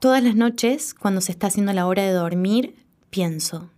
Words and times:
Todas 0.00 0.22
las 0.22 0.36
noches, 0.36 0.94
cuando 0.94 1.20
se 1.20 1.32
está 1.32 1.48
haciendo 1.48 1.72
la 1.72 1.84
hora 1.84 2.04
de 2.04 2.12
dormir, 2.12 2.76
pienso, 3.10 3.68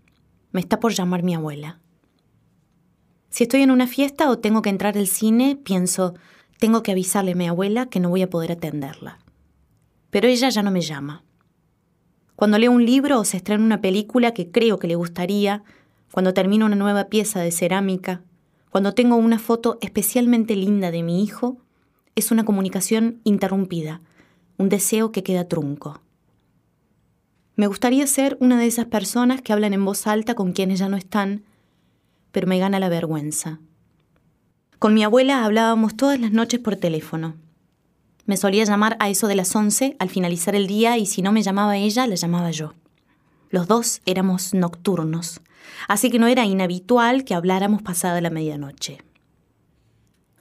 me 0.52 0.60
está 0.60 0.78
por 0.78 0.92
llamar 0.92 1.22
mi 1.22 1.34
abuela. 1.34 1.80
Si 3.30 3.44
estoy 3.44 3.62
en 3.62 3.70
una 3.70 3.86
fiesta 3.86 4.28
o 4.28 4.38
tengo 4.38 4.60
que 4.60 4.68
entrar 4.68 4.98
al 4.98 5.06
cine, 5.06 5.56
pienso, 5.56 6.12
tengo 6.58 6.82
que 6.82 6.92
avisarle 6.92 7.32
a 7.32 7.36
mi 7.36 7.48
abuela 7.48 7.86
que 7.86 8.00
no 8.00 8.10
voy 8.10 8.20
a 8.20 8.28
poder 8.28 8.52
atenderla. 8.52 9.18
Pero 10.10 10.28
ella 10.28 10.50
ya 10.50 10.62
no 10.62 10.70
me 10.70 10.82
llama. 10.82 11.24
Cuando 12.36 12.58
leo 12.58 12.70
un 12.70 12.84
libro 12.84 13.18
o 13.18 13.24
se 13.24 13.38
estrena 13.38 13.64
una 13.64 13.80
película 13.80 14.34
que 14.34 14.50
creo 14.50 14.78
que 14.78 14.88
le 14.88 14.96
gustaría, 14.96 15.62
cuando 16.12 16.34
termino 16.34 16.66
una 16.66 16.76
nueva 16.76 17.04
pieza 17.04 17.40
de 17.40 17.50
cerámica, 17.50 18.20
cuando 18.68 18.92
tengo 18.92 19.16
una 19.16 19.38
foto 19.38 19.78
especialmente 19.80 20.54
linda 20.54 20.90
de 20.90 21.02
mi 21.02 21.24
hijo, 21.24 21.56
es 22.14 22.30
una 22.30 22.44
comunicación 22.44 23.22
interrumpida, 23.24 24.02
un 24.58 24.68
deseo 24.68 25.12
que 25.12 25.22
queda 25.22 25.48
trunco. 25.48 26.02
Me 27.60 27.66
gustaría 27.66 28.06
ser 28.06 28.38
una 28.40 28.58
de 28.58 28.66
esas 28.66 28.86
personas 28.86 29.42
que 29.42 29.52
hablan 29.52 29.74
en 29.74 29.84
voz 29.84 30.06
alta 30.06 30.34
con 30.34 30.52
quienes 30.52 30.78
ya 30.78 30.88
no 30.88 30.96
están, 30.96 31.44
pero 32.32 32.46
me 32.46 32.58
gana 32.58 32.80
la 32.80 32.88
vergüenza. 32.88 33.60
Con 34.78 34.94
mi 34.94 35.04
abuela 35.04 35.44
hablábamos 35.44 35.94
todas 35.94 36.18
las 36.18 36.32
noches 36.32 36.58
por 36.58 36.76
teléfono. 36.76 37.34
Me 38.24 38.38
solía 38.38 38.64
llamar 38.64 38.96
a 38.98 39.10
eso 39.10 39.26
de 39.26 39.34
las 39.34 39.54
once 39.54 39.94
al 39.98 40.08
finalizar 40.08 40.54
el 40.54 40.66
día 40.68 40.96
y 40.96 41.04
si 41.04 41.20
no 41.20 41.32
me 41.32 41.42
llamaba 41.42 41.76
ella, 41.76 42.06
la 42.06 42.14
llamaba 42.14 42.50
yo. 42.50 42.72
Los 43.50 43.68
dos 43.68 44.00
éramos 44.06 44.54
nocturnos, 44.54 45.42
así 45.86 46.08
que 46.08 46.18
no 46.18 46.28
era 46.28 46.46
inhabitual 46.46 47.24
que 47.24 47.34
habláramos 47.34 47.82
pasada 47.82 48.22
la 48.22 48.30
medianoche. 48.30 49.02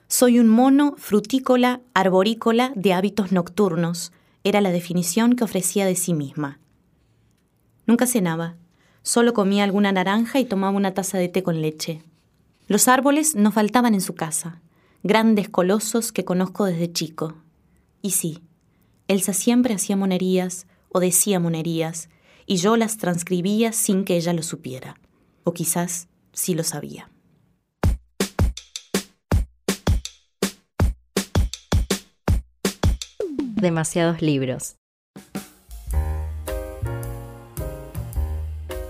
Soy 0.08 0.40
un 0.40 0.48
mono 0.48 0.96
frutícola, 0.98 1.82
arborícola 1.94 2.72
de 2.78 2.94
hábitos 2.94 3.34
nocturnos, 3.34 4.14
era 4.46 4.62
la 4.62 4.72
definición 4.72 5.36
que 5.36 5.44
ofrecía 5.44 5.86
de 5.86 5.98
sí 5.98 6.14
misma. 6.14 6.60
Nunca 7.90 8.06
cenaba, 8.06 8.56
solo 9.02 9.34
comía 9.34 9.64
alguna 9.64 9.92
naranja 9.92 10.40
y 10.40 10.46
tomaba 10.46 10.78
una 10.78 10.94
taza 10.94 11.18
de 11.18 11.28
té 11.28 11.42
con 11.42 11.60
leche. 11.60 12.04
Los 12.68 12.88
árboles 12.88 13.34
no 13.34 13.52
faltaban 13.52 13.96
en 13.96 14.02
su 14.02 14.14
casa, 14.14 14.62
grandes 15.02 15.50
colosos 15.50 16.12
que 16.12 16.24
conozco 16.24 16.66
desde 16.66 16.94
chico. 16.94 17.34
Y 18.04 18.12
sí, 18.12 18.44
Elsa 19.08 19.34
siempre 19.34 19.74
hacía 19.74 19.96
monerías 19.96 20.68
o 20.90 21.00
decía 21.00 21.40
monerías, 21.40 22.10
y 22.46 22.58
yo 22.58 22.78
las 22.78 22.98
transcribía 22.98 23.72
sin 23.72 24.06
que 24.06 24.18
ella 24.18 24.34
lo 24.34 24.44
supiera. 24.44 24.96
O 25.44 25.54
quizás 25.54 26.10
sí 26.32 26.54
lo 26.54 26.64
sabía. 26.64 27.10
Demasiados 33.56 34.22
libros. 34.22 34.79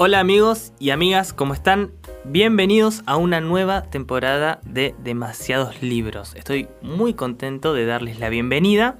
Hola 0.02 0.22
amigos 0.22 0.72
y 0.80 0.92
amigas, 0.92 1.34
¿cómo 1.34 1.54
están? 1.54 1.92
Bienvenidos 2.24 3.04
a 3.06 3.18
una 3.18 3.42
nueva 3.42 3.82
temporada 3.82 4.62
de 4.64 4.96
Demasiados 5.04 5.82
Libros. 5.82 6.36
Estoy 6.36 6.70
muy 6.82 7.14
contento 7.16 7.74
de 7.74 7.86
darles 7.86 8.18
la 8.18 8.30
bienvenida 8.30 8.98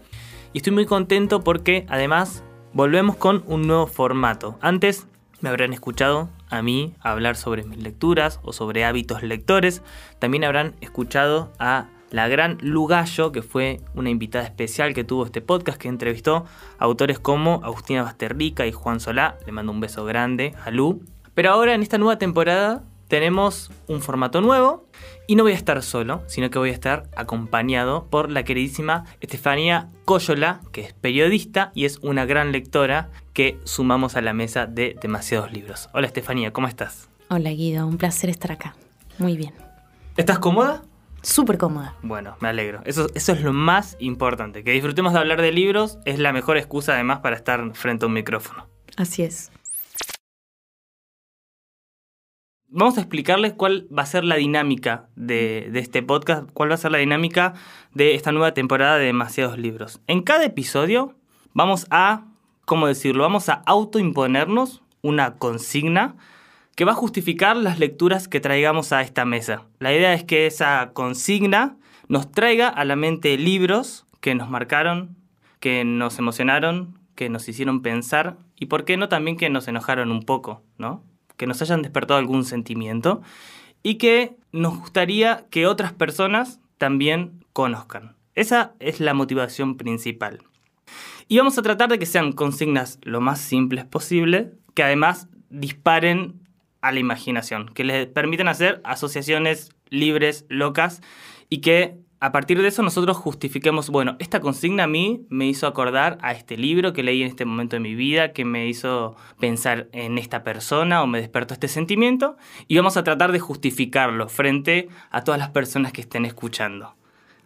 y 0.52 0.58
estoy 0.58 0.74
muy 0.74 0.86
contento 0.86 1.40
porque 1.40 1.86
además 1.88 2.44
volvemos 2.74 3.16
con 3.16 3.46
un 3.48 3.66
nuevo 3.66 3.88
formato. 3.88 4.60
Antes 4.60 5.08
me 5.40 5.48
habrán 5.48 5.72
escuchado 5.72 6.28
a 6.50 6.62
mí 6.62 6.94
hablar 7.00 7.38
sobre 7.38 7.64
mis 7.64 7.82
lecturas 7.82 8.42
o 8.44 8.52
sobre 8.52 8.84
hábitos 8.84 9.24
lectores. 9.24 9.82
También 10.20 10.44
habrán 10.44 10.76
escuchado 10.82 11.54
a 11.60 11.88
la 12.12 12.28
gran 12.28 12.58
Lugallo, 12.62 13.32
que 13.32 13.42
fue 13.42 13.82
una 13.96 14.10
invitada 14.10 14.46
especial 14.46 14.94
que 14.94 15.04
tuvo 15.04 15.26
este 15.26 15.42
podcast, 15.42 15.78
que 15.78 15.88
entrevistó 15.88 16.46
a 16.78 16.86
autores 16.86 17.20
como 17.20 17.62
Agustina 17.64 18.04
Basterrica 18.04 18.66
y 18.66 18.72
Juan 18.72 19.00
Solá. 19.00 19.38
Le 19.46 19.52
mando 19.52 19.72
un 19.72 19.80
beso 19.80 20.06
grande 20.06 20.54
a 20.66 20.72
Lu. 20.72 21.04
Pero 21.34 21.52
ahora 21.52 21.74
en 21.74 21.82
esta 21.82 21.98
nueva 21.98 22.18
temporada 22.18 22.84
tenemos 23.08 23.72
un 23.88 24.02
formato 24.02 24.42
nuevo 24.42 24.86
y 25.28 25.36
no 25.36 25.44
voy 25.44 25.54
a 25.54 25.56
estar 25.56 25.82
solo, 25.84 26.22
sino 26.28 26.50
que 26.50 26.60
voy 26.60 26.70
a 26.70 26.74
estar 26.74 27.10
acompañado 27.16 28.06
por 28.10 28.32
la 28.32 28.44
queridísima 28.44 29.06
Estefanía 29.22 29.90
Coyola, 30.06 30.62
que 30.72 30.82
es 30.82 30.94
periodista 30.94 31.72
y 31.74 31.86
es 31.86 31.98
una 32.02 32.26
gran 32.26 32.52
lectora 32.52 33.10
que 33.34 33.58
sumamos 33.64 34.16
a 34.16 34.22
la 34.22 34.34
mesa 34.34 34.66
de 34.66 34.96
demasiados 35.02 35.52
libros. 35.52 35.90
Hola 35.94 36.08
Estefanía, 36.08 36.52
¿cómo 36.52 36.68
estás? 36.68 37.10
Hola 37.30 37.52
Guido, 37.52 37.88
un 37.88 37.98
placer 37.98 38.30
estar 38.30 38.52
acá. 38.52 38.76
Muy 39.18 39.38
bien. 39.38 39.54
¿Estás 40.18 40.40
cómoda? 40.40 40.84
Súper 41.22 41.58
cómoda. 41.58 41.96
Bueno, 42.02 42.36
me 42.40 42.48
alegro. 42.48 42.82
Eso, 42.86 43.08
eso 43.14 43.34
es 43.34 43.42
lo 43.42 43.54
más 43.54 43.98
importante. 44.00 44.64
Que 44.64 44.72
disfrutemos 44.72 45.14
de 45.14 45.20
hablar 45.20 45.42
de 45.42 45.52
libros 45.52 46.00
es 46.06 46.20
la 46.20 46.34
mejor 46.34 46.58
excusa 46.58 46.94
además 46.94 47.20
para 47.20 47.36
estar 47.36 47.76
frente 47.76 48.06
a 48.06 48.08
un 48.08 48.14
micrófono. 48.14 48.68
Así 48.98 49.24
es. 49.24 49.52
Vamos 52.72 52.98
a 52.98 53.02
explicarles 53.02 53.54
cuál 53.54 53.88
va 53.96 54.04
a 54.04 54.06
ser 54.06 54.24
la 54.24 54.36
dinámica 54.36 55.10
de, 55.16 55.70
de, 55.72 55.80
este 55.80 56.04
podcast, 56.04 56.50
cuál 56.54 56.70
va 56.70 56.76
a 56.76 56.78
ser 56.78 56.92
la 56.92 57.00
dinámica 57.00 57.56
de 57.96 58.14
esta 58.14 58.32
nueva 58.32 58.54
temporada 58.54 58.98
de 58.98 59.06
demasiados 59.06 59.58
libros. 59.58 60.02
En 60.06 60.22
cada 60.22 60.46
episodio 60.46 61.16
vamos 61.54 61.88
a, 61.90 62.26
¿cómo 62.66 62.86
decirlo? 62.86 63.24
Vamos 63.24 63.50
a 63.50 63.64
autoimponernos 63.66 64.84
una 65.02 65.38
consigna 65.38 66.16
que 66.80 66.86
va 66.86 66.94
a 66.94 66.96
justificar 66.96 67.58
las 67.58 67.78
lecturas 67.78 68.30
que 68.30 68.40
traigamos 68.40 68.94
a 68.94 69.02
esta 69.02 69.26
mesa. 69.26 69.66
La 69.80 69.94
idea 69.94 70.14
es 70.14 70.24
que 70.24 70.48
esa 70.48 70.92
consigna 70.94 71.76
nos 72.08 72.32
traiga 72.32 72.70
a 72.70 72.86
la 72.86 72.96
mente 72.96 73.38
libros 73.38 74.06
que 74.22 74.34
nos 74.34 74.50
marcaron, 74.50 75.18
que 75.60 75.84
nos 75.84 76.20
emocionaron, 76.20 76.98
que 77.16 77.28
nos 77.28 77.50
hicieron 77.50 77.82
pensar 77.82 78.38
y, 78.56 78.68
por 78.68 78.86
qué 78.86 78.96
no, 78.96 79.10
también 79.10 79.36
que 79.36 79.50
nos 79.50 79.68
enojaron 79.68 80.10
un 80.10 80.24
poco, 80.24 80.64
¿no? 80.78 81.04
Que 81.36 81.48
nos 81.48 81.62
hayan 81.62 81.82
despertado 81.82 82.18
algún 82.18 82.46
sentimiento 82.46 83.22
y 83.84 83.96
que 83.96 84.38
nos 84.54 84.80
gustaría 84.80 85.48
que 85.50 85.68
otras 85.68 85.92
personas 85.92 86.62
también 86.78 87.44
conozcan. 87.52 88.16
Esa 88.36 88.72
es 88.80 89.02
la 89.02 89.14
motivación 89.14 89.76
principal. 89.76 90.44
Y 91.28 91.40
vamos 91.40 91.58
a 91.58 91.62
tratar 91.62 91.90
de 91.90 92.00
que 92.00 92.06
sean 92.06 92.32
consignas 92.32 93.00
lo 93.02 93.20
más 93.20 93.42
simples 93.42 93.84
posible, 93.84 94.54
que 94.76 94.84
además 94.84 95.28
disparen 95.50 96.40
a 96.82 96.92
la 96.92 97.00
imaginación, 97.00 97.70
que 97.74 97.84
les 97.84 98.08
permitan 98.08 98.48
hacer 98.48 98.82
asociaciones 98.84 99.72
libres, 99.90 100.46
locas, 100.50 101.02
y 101.50 101.60
que 101.60 101.98
a 102.22 102.32
partir 102.34 102.62
de 102.62 102.68
eso 102.68 102.84
nosotros 102.84 103.16
justifiquemos, 103.16 103.90
bueno, 103.90 104.18
esta 104.20 104.42
consigna 104.42 104.84
a 104.84 104.88
mí 104.88 105.26
me 105.30 105.48
hizo 105.48 105.68
acordar 105.68 106.18
a 106.22 106.34
este 106.34 106.58
libro 106.58 106.92
que 106.92 107.02
leí 107.02 107.22
en 107.22 107.30
este 107.30 107.46
momento 107.46 107.78
de 107.78 107.80
mi 107.80 107.96
vida, 107.96 108.34
que 108.34 108.44
me 108.44 108.68
hizo 108.68 109.16
pensar 109.40 109.88
en 109.94 110.18
esta 110.18 110.44
persona 110.44 111.02
o 111.02 111.08
me 111.08 111.22
despertó 111.22 111.54
este 111.54 111.70
sentimiento, 111.70 112.36
y 112.68 112.76
vamos 112.76 112.98
a 112.98 113.04
tratar 113.04 113.32
de 113.32 113.40
justificarlo 113.40 114.28
frente 114.28 114.90
a 115.12 115.24
todas 115.24 115.40
las 115.40 115.50
personas 115.50 115.94
que 115.94 116.02
estén 116.02 116.26
escuchando. 116.26 116.96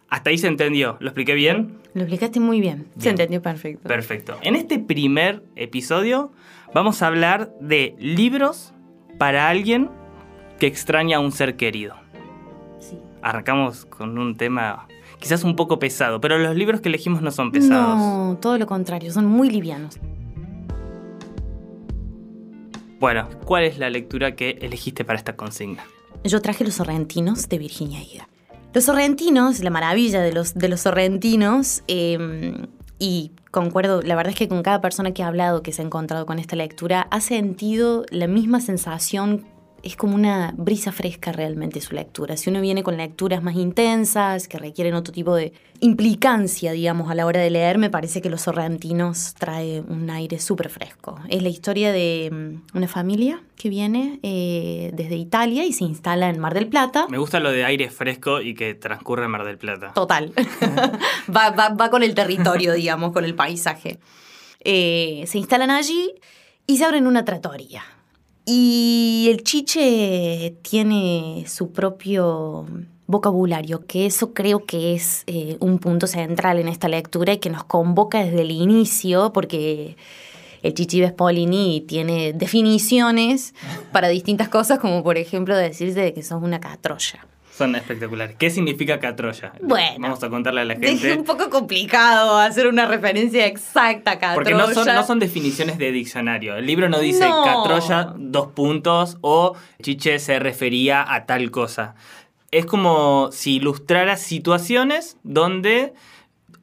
¿Hasta 0.08 0.30
ahí 0.30 0.38
se 0.38 0.48
entendió? 0.48 0.96
¿Lo 1.00 1.08
expliqué 1.08 1.34
bien? 1.34 1.78
Lo 1.94 2.02
explicaste 2.02 2.40
muy 2.40 2.60
bien. 2.60 2.86
bien. 2.94 3.00
Se 3.00 3.10
entendió 3.10 3.42
perfecto. 3.42 3.88
Perfecto. 3.88 4.38
En 4.42 4.54
este 4.54 4.78
primer 4.78 5.42
episodio 5.56 6.32
vamos 6.72 7.02
a 7.02 7.06
hablar 7.06 7.52
de 7.60 7.94
libros 7.98 8.73
para 9.18 9.48
alguien 9.48 9.90
que 10.58 10.66
extraña 10.66 11.18
a 11.18 11.20
un 11.20 11.32
ser 11.32 11.56
querido. 11.56 11.94
Sí. 12.78 12.98
Arrancamos 13.22 13.86
con 13.86 14.18
un 14.18 14.36
tema 14.36 14.86
quizás 15.18 15.44
un 15.44 15.56
poco 15.56 15.78
pesado, 15.78 16.20
pero 16.20 16.38
los 16.38 16.54
libros 16.54 16.80
que 16.80 16.88
elegimos 16.88 17.22
no 17.22 17.30
son 17.30 17.50
pesados. 17.50 17.98
No, 17.98 18.38
todo 18.40 18.58
lo 18.58 18.66
contrario, 18.66 19.12
son 19.12 19.26
muy 19.26 19.50
livianos. 19.50 19.98
Bueno, 23.00 23.28
¿cuál 23.44 23.64
es 23.64 23.78
la 23.78 23.90
lectura 23.90 24.34
que 24.34 24.58
elegiste 24.62 25.04
para 25.04 25.18
esta 25.18 25.36
consigna? 25.36 25.84
Yo 26.24 26.40
traje 26.40 26.64
Los 26.64 26.74
Sorrentinos 26.74 27.48
de 27.48 27.58
Virginia 27.58 28.00
Ida. 28.02 28.28
Los 28.72 28.84
Sorrentinos, 28.84 29.60
la 29.60 29.70
maravilla 29.70 30.20
de 30.22 30.32
los, 30.32 30.54
de 30.54 30.68
los 30.68 30.80
Sorrentinos, 30.80 31.82
eh, 31.86 32.66
y 32.98 33.32
concuerdo, 33.54 34.02
la 34.02 34.16
verdad 34.16 34.32
es 34.32 34.38
que 34.38 34.48
con 34.48 34.62
cada 34.62 34.80
persona 34.80 35.12
que 35.12 35.22
ha 35.22 35.28
hablado, 35.28 35.62
que 35.62 35.72
se 35.72 35.80
ha 35.80 35.84
encontrado 35.84 36.26
con 36.26 36.38
esta 36.38 36.56
lectura, 36.56 37.06
ha 37.10 37.20
sentido 37.20 38.04
la 38.10 38.26
misma 38.26 38.60
sensación 38.60 39.46
es 39.84 39.96
como 39.96 40.14
una 40.14 40.54
brisa 40.56 40.92
fresca 40.92 41.30
realmente 41.30 41.80
su 41.80 41.94
lectura. 41.94 42.36
Si 42.36 42.48
uno 42.48 42.60
viene 42.62 42.82
con 42.82 42.96
lecturas 42.96 43.42
más 43.42 43.54
intensas, 43.54 44.48
que 44.48 44.58
requieren 44.58 44.94
otro 44.94 45.12
tipo 45.12 45.34
de 45.34 45.52
implicancia, 45.80 46.72
digamos, 46.72 47.10
a 47.10 47.14
la 47.14 47.26
hora 47.26 47.40
de 47.40 47.50
leer, 47.50 47.76
me 47.76 47.90
parece 47.90 48.22
que 48.22 48.30
Los 48.30 48.42
Sorrentinos 48.42 49.34
trae 49.34 49.82
un 49.82 50.08
aire 50.08 50.38
súper 50.38 50.70
fresco. 50.70 51.20
Es 51.28 51.42
la 51.42 51.50
historia 51.50 51.92
de 51.92 52.30
mm, 52.32 52.76
una 52.76 52.88
familia 52.88 53.42
que 53.56 53.68
viene 53.68 54.20
eh, 54.22 54.90
desde 54.94 55.16
Italia 55.16 55.66
y 55.66 55.72
se 55.74 55.84
instala 55.84 56.30
en 56.30 56.38
Mar 56.38 56.54
del 56.54 56.68
Plata. 56.68 57.06
Me 57.10 57.18
gusta 57.18 57.38
lo 57.38 57.50
de 57.50 57.66
aire 57.66 57.90
fresco 57.90 58.40
y 58.40 58.54
que 58.54 58.74
transcurre 58.74 59.26
en 59.26 59.30
Mar 59.30 59.44
del 59.44 59.58
Plata. 59.58 59.92
Total. 59.92 60.32
va, 61.34 61.50
va, 61.50 61.68
va, 61.68 61.90
con 61.90 62.02
el 62.02 62.14
territorio, 62.14 62.72
digamos, 62.72 63.12
con 63.12 63.26
el 63.26 63.34
paisaje. 63.34 63.98
Eh, 64.60 65.24
se 65.26 65.36
instalan 65.36 65.70
allí 65.70 66.14
y 66.66 66.78
se 66.78 66.84
abren 66.86 67.06
una 67.06 67.26
trattoria. 67.26 67.84
Y 68.46 69.28
el 69.30 69.42
chiche 69.42 70.56
tiene 70.62 71.44
su 71.48 71.72
propio 71.72 72.66
vocabulario, 73.06 73.86
que 73.86 74.06
eso 74.06 74.32
creo 74.32 74.64
que 74.64 74.94
es 74.94 75.24
eh, 75.26 75.56
un 75.60 75.78
punto 75.78 76.06
central 76.06 76.58
en 76.58 76.68
esta 76.68 76.88
lectura 76.88 77.34
y 77.34 77.38
que 77.38 77.50
nos 77.50 77.64
convoca 77.64 78.22
desde 78.22 78.42
el 78.42 78.50
inicio, 78.50 79.32
porque 79.32 79.96
el 80.62 80.74
Chichi 80.74 81.00
Vespolini 81.00 81.82
tiene 81.86 82.32
definiciones 82.32 83.54
para 83.92 84.08
distintas 84.08 84.48
cosas, 84.48 84.78
como 84.78 85.02
por 85.02 85.18
ejemplo 85.18 85.56
decirse 85.56 86.14
que 86.14 86.22
sos 86.22 86.42
una 86.42 86.60
catroya. 86.60 87.26
Son 87.56 87.76
espectaculares. 87.76 88.36
¿Qué 88.36 88.50
significa 88.50 88.98
catroya? 88.98 89.52
Bueno. 89.62 89.96
Vamos 90.00 90.22
a 90.24 90.28
contarle 90.28 90.62
a 90.62 90.64
la 90.64 90.74
gente. 90.74 91.12
Es 91.12 91.16
un 91.16 91.22
poco 91.22 91.50
complicado 91.50 92.36
hacer 92.38 92.66
una 92.66 92.86
referencia 92.86 93.46
exacta 93.46 94.12
a 94.12 94.18
catroya. 94.18 94.34
Porque 94.34 94.54
no 94.54 94.72
son, 94.72 94.92
no 94.92 95.06
son 95.06 95.20
definiciones 95.20 95.78
de 95.78 95.92
diccionario. 95.92 96.56
El 96.56 96.66
libro 96.66 96.88
no 96.88 96.98
dice 96.98 97.28
No. 97.28 97.44
catroya, 97.44 98.12
dos 98.16 98.48
puntos, 98.48 99.18
o 99.20 99.54
chiche 99.80 100.18
se 100.18 100.40
refería 100.40 101.04
a 101.14 101.26
tal 101.26 101.52
cosa. 101.52 101.94
Es 102.50 102.66
como 102.66 103.30
si 103.30 103.56
ilustrara 103.56 104.16
situaciones 104.16 105.16
donde 105.22 105.94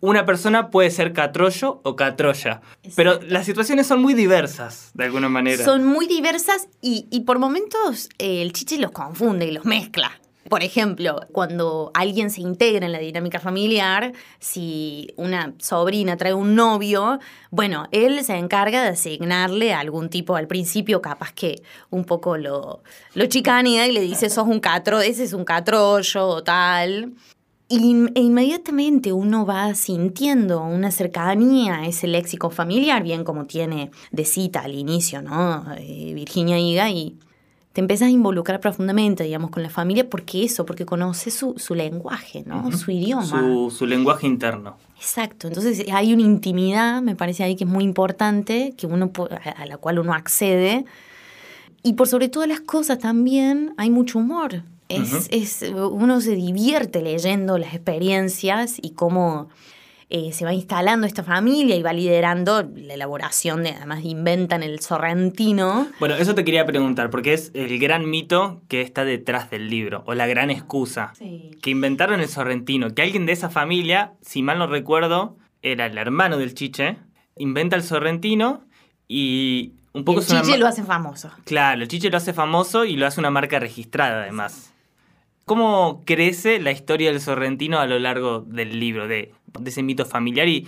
una 0.01 0.25
persona 0.25 0.71
puede 0.71 0.91
ser 0.91 1.13
catrollo 1.13 1.79
o 1.83 1.95
catroya. 1.95 2.61
Pero 2.97 3.19
las 3.27 3.45
situaciones 3.45 3.87
son 3.87 4.01
muy 4.01 4.13
diversas, 4.13 4.91
de 4.93 5.05
alguna 5.05 5.29
manera. 5.29 5.63
Son 5.63 5.85
muy 5.85 6.07
diversas 6.07 6.67
y, 6.81 7.07
y 7.11 7.21
por 7.21 7.39
momentos 7.39 8.09
eh, 8.17 8.41
el 8.41 8.51
chiche 8.51 8.77
los 8.77 8.91
confunde 8.91 9.45
y 9.45 9.51
los 9.51 9.63
mezcla. 9.63 10.11
Por 10.51 10.63
ejemplo, 10.63 11.21
cuando 11.31 11.91
alguien 11.93 12.29
se 12.29 12.41
integra 12.41 12.85
en 12.85 12.91
la 12.91 12.99
dinámica 12.99 13.39
familiar, 13.39 14.11
si 14.39 15.07
una 15.15 15.53
sobrina 15.59 16.17
trae 16.17 16.33
un 16.33 16.55
novio, 16.55 17.19
bueno, 17.51 17.87
él 17.93 18.21
se 18.25 18.35
encarga 18.35 18.83
de 18.83 18.89
asignarle 18.89 19.73
algún 19.73 20.09
tipo 20.09 20.35
al 20.35 20.47
principio, 20.47 21.01
capaz 21.01 21.31
que 21.31 21.63
un 21.89 22.03
poco 22.03 22.35
lo, 22.35 22.83
lo 23.13 23.25
chicanea 23.27 23.87
y 23.87 23.93
le 23.93 24.01
dice, 24.01 24.29
sos 24.29 24.45
un 24.45 24.59
catro, 24.59 24.99
ese 24.99 25.23
es 25.23 25.31
un 25.31 25.45
catrollo 25.45 26.27
o 26.27 26.43
tal. 26.43 27.13
E 27.69 27.75
inmediatamente 27.75 29.13
uno 29.13 29.45
va 29.45 29.73
sintiendo 29.73 30.63
una 30.63 30.91
cercanía 30.91 31.75
a 31.75 31.87
ese 31.87 32.07
léxico 32.07 32.49
familiar, 32.49 33.01
bien 33.03 33.23
como 33.23 33.45
tiene 33.45 33.89
de 34.11 34.25
cita 34.25 34.59
al 34.63 34.75
inicio, 34.75 35.21
¿no? 35.21 35.63
Eh, 35.77 36.11
Virginia 36.13 36.59
Higa, 36.59 36.89
y 36.89 37.17
te 37.73 37.79
empiezas 37.79 38.07
a 38.07 38.11
involucrar 38.11 38.59
profundamente, 38.59 39.23
digamos, 39.23 39.49
con 39.49 39.63
la 39.63 39.69
familia, 39.69 40.09
porque 40.09 40.43
eso, 40.43 40.65
porque 40.65 40.85
conoces 40.85 41.33
su, 41.33 41.53
su 41.57 41.73
lenguaje, 41.73 42.43
¿no? 42.45 42.69
Su 42.73 42.91
idioma. 42.91 43.25
Su, 43.25 43.73
su 43.75 43.85
lenguaje 43.85 44.27
interno. 44.27 44.75
Exacto, 44.97 45.47
entonces 45.47 45.85
hay 45.91 46.13
una 46.13 46.23
intimidad, 46.23 47.01
me 47.01 47.15
parece 47.15 47.43
ahí 47.43 47.55
que 47.55 47.63
es 47.63 47.69
muy 47.69 47.83
importante, 47.83 48.73
que 48.77 48.87
uno 48.87 49.11
a 49.55 49.65
la 49.65 49.77
cual 49.77 49.99
uno 49.99 50.13
accede. 50.13 50.85
Y 51.81 51.93
por 51.93 52.07
sobre 52.07 52.27
todas 52.27 52.47
las 52.47 52.59
cosas 52.59 52.99
también 52.99 53.73
hay 53.77 53.89
mucho 53.89 54.19
humor. 54.19 54.63
Es, 54.89 55.29
es, 55.31 55.71
uno 55.73 56.19
se 56.19 56.35
divierte 56.35 57.01
leyendo 57.01 57.57
las 57.57 57.73
experiencias 57.73 58.77
y 58.81 58.91
cómo 58.91 59.47
eh, 60.13 60.33
se 60.33 60.43
va 60.43 60.53
instalando 60.53 61.07
esta 61.07 61.23
familia 61.23 61.77
y 61.77 61.81
va 61.81 61.93
liderando 61.93 62.69
la 62.75 62.95
elaboración 62.95 63.63
de, 63.63 63.69
además 63.69 64.03
inventan 64.03 64.61
el 64.61 64.81
sorrentino. 64.81 65.87
Bueno, 66.01 66.15
eso 66.15 66.35
te 66.35 66.43
quería 66.43 66.65
preguntar, 66.65 67.09
porque 67.09 67.33
es 67.33 67.49
el 67.53 67.79
gran 67.79 68.09
mito 68.09 68.61
que 68.67 68.81
está 68.81 69.05
detrás 69.05 69.49
del 69.49 69.69
libro, 69.69 70.03
o 70.05 70.13
la 70.13 70.27
gran 70.27 70.49
excusa. 70.51 71.13
que 71.61 71.69
inventaron 71.69 72.19
el 72.19 72.27
sorrentino, 72.27 72.93
que 72.93 73.01
alguien 73.01 73.25
de 73.25 73.31
esa 73.31 73.49
familia, 73.49 74.11
si 74.21 74.41
mal 74.41 74.59
no 74.59 74.67
recuerdo, 74.67 75.37
era 75.61 75.85
el 75.85 75.97
hermano 75.97 76.37
del 76.37 76.55
chiche, 76.55 76.97
inventa 77.37 77.77
el 77.77 77.83
sorrentino 77.83 78.65
y 79.07 79.75
un 79.93 80.03
poco 80.03 80.19
el 80.19 80.25
una 80.29 80.41
chiche 80.41 80.57
lo 80.57 80.67
hace 80.67 80.83
famoso. 80.83 81.31
Claro, 81.45 81.83
el 81.83 81.87
chiche 81.87 82.09
lo 82.09 82.17
hace 82.17 82.33
famoso 82.33 82.83
y 82.83 82.97
lo 82.97 83.07
hace 83.07 83.21
una 83.21 83.29
marca 83.29 83.59
registrada 83.59 84.23
además. 84.23 84.70
¿Cómo 85.45 86.03
crece 86.05 86.59
la 86.59 86.71
historia 86.71 87.11
del 87.11 87.19
sorrentino 87.19 87.79
a 87.79 87.87
lo 87.87 87.99
largo 87.99 88.41
del 88.41 88.79
libro, 88.79 89.07
de, 89.07 89.33
de 89.59 89.69
ese 89.69 89.83
mito 89.83 90.05
familiar 90.05 90.47
y, 90.47 90.67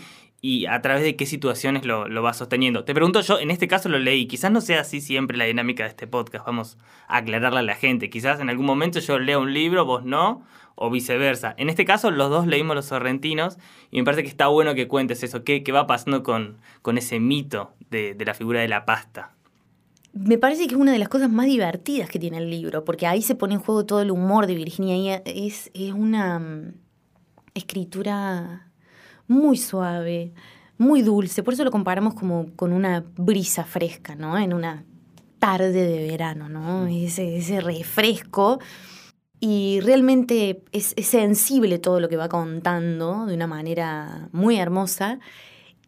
a 0.66 0.82
través 0.82 1.04
de 1.04 1.16
qué 1.16 1.26
situaciones 1.26 1.86
lo, 1.86 2.22
va 2.22 2.34
sosteniendo? 2.34 2.84
Te 2.84 2.94
pregunto 2.94 3.22
yo, 3.22 3.40
en 3.40 3.52
este 3.52 3.68
caso 3.68 3.88
lo 3.88 4.00
leí, 4.00 4.26
quizás 4.26 4.52
no 4.52 4.60
sea 4.62 4.82
así 4.82 5.00
siempre 5.00 5.38
la 5.38 5.46
dinámica 5.46 5.84
de 5.84 5.90
este 5.90 6.08
podcast, 6.08 6.46
vamos 6.46 6.78
a 7.08 7.18
aclararle 7.18 7.60
a 7.60 7.64
la 7.64 7.76
gente. 7.76 8.10
Quizás 8.10 8.40
en 8.40 8.50
algún 8.50 8.66
momento 8.66 9.00
yo 9.00 9.20
leo 9.20 9.42
un 9.42 9.54
libro, 9.54 9.86
vos 9.86 10.04
no, 10.04 10.44
o 10.76 10.90
viceversa. 10.90 11.54
En 11.58 11.70
este 11.70 11.86
caso 11.86 12.12
los 12.12 12.30
dos 12.30 12.48
leímos 12.48 12.76
los 12.76 12.88
sorrentinos 12.88 13.58
y 13.92 14.00
me 14.00 14.04
parece 14.04 14.24
que 14.24 14.30
está 14.30 14.48
bueno 14.48 14.76
que 14.76 14.88
cuentes 14.88 15.24
eso, 15.24 15.44
qué, 15.44 15.64
va 15.72 15.88
pasando 15.88 16.24
con, 16.24 16.58
ese 16.98 17.20
mito 17.20 17.72
de 17.90 18.18
la 18.26 18.34
figura 18.34 18.60
de 18.60 18.68
la 18.68 18.86
pasta. 18.86 19.32
Me 20.14 20.38
parece 20.38 20.68
que 20.68 20.76
es 20.76 20.80
una 20.80 20.92
de 20.92 21.00
las 21.00 21.10
cosas 21.10 21.32
más 21.32 21.48
divertidas 21.48 22.08
que 22.08 22.20
tiene 22.20 22.38
el 22.38 22.50
libro, 22.50 22.86
porque 22.86 23.08
ahí 23.08 23.24
se 23.24 23.34
pone 23.34 23.56
en 23.56 23.60
juego 23.60 23.86
todo 23.86 24.02
el 24.02 24.12
humor 24.12 24.46
de 24.46 24.54
Virginia 24.54 24.96
y 24.96 25.10
es, 25.26 25.72
es 25.74 25.92
una 25.92 26.38
mm, 26.38 26.74
escritura 27.56 28.72
muy 29.28 29.58
suave, 29.58 30.34
muy 30.78 31.02
dulce, 31.02 31.42
por 31.42 31.56
eso 31.56 31.64
lo 31.64 31.72
comparamos 31.72 32.14
como 32.14 32.56
con 32.56 32.74
una 32.74 33.04
brisa 33.18 33.64
fresca, 33.64 34.16
¿no? 34.16 34.38
En 34.38 34.54
una 34.54 34.86
tarde 35.40 35.72
de 35.72 36.08
verano, 36.08 36.48
¿no? 36.48 36.86
Ese, 36.88 37.38
ese 37.38 37.60
refresco. 37.60 38.60
Y 39.40 39.82
realmente 39.82 40.64
es, 40.72 40.94
es 40.96 41.08
sensible 41.08 41.80
todo 41.80 42.00
lo 42.00 42.08
que 42.08 42.16
va 42.16 42.30
contando 42.30 43.26
de 43.26 43.34
una 43.34 43.48
manera 43.48 44.30
muy 44.32 44.58
hermosa. 44.58 45.20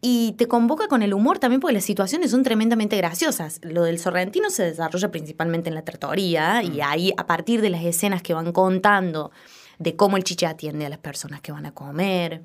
Y 0.00 0.32
te 0.32 0.46
convoca 0.46 0.88
con 0.88 1.02
el 1.02 1.14
humor 1.14 1.38
también 1.38 1.60
porque 1.60 1.74
las 1.74 1.84
situaciones 1.84 2.30
son 2.30 2.42
tremendamente 2.42 2.96
graciosas. 2.96 3.60
Lo 3.62 3.84
del 3.84 3.98
sorrentino 3.98 4.50
se 4.50 4.64
desarrolla 4.64 5.10
principalmente 5.10 5.68
en 5.68 5.74
la 5.74 5.82
tratoría 5.82 6.62
y 6.62 6.80
ahí 6.80 7.12
a 7.16 7.26
partir 7.26 7.60
de 7.62 7.70
las 7.70 7.84
escenas 7.84 8.22
que 8.22 8.34
van 8.34 8.52
contando 8.52 9.30
de 9.78 9.96
cómo 9.96 10.16
el 10.16 10.24
chiche 10.24 10.46
atiende 10.46 10.86
a 10.86 10.88
las 10.88 10.98
personas 10.98 11.40
que 11.40 11.52
van 11.52 11.66
a 11.66 11.72
comer, 11.72 12.42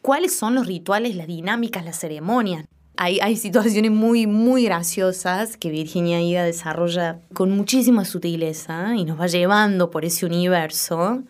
cuáles 0.00 0.36
son 0.36 0.54
los 0.54 0.66
rituales, 0.66 1.16
las 1.16 1.26
dinámicas, 1.26 1.84
las 1.84 1.98
ceremonias. 1.98 2.64
Hay, 2.96 3.20
hay 3.20 3.36
situaciones 3.36 3.90
muy, 3.90 4.26
muy 4.26 4.64
graciosas 4.64 5.56
que 5.56 5.70
Virginia 5.70 6.20
Higa 6.20 6.44
desarrolla 6.44 7.20
con 7.32 7.50
muchísima 7.50 8.04
sutileza 8.04 8.94
y 8.94 9.04
nos 9.04 9.18
va 9.18 9.26
llevando 9.26 9.90
por 9.90 10.04
ese 10.04 10.26
universo. 10.26 11.22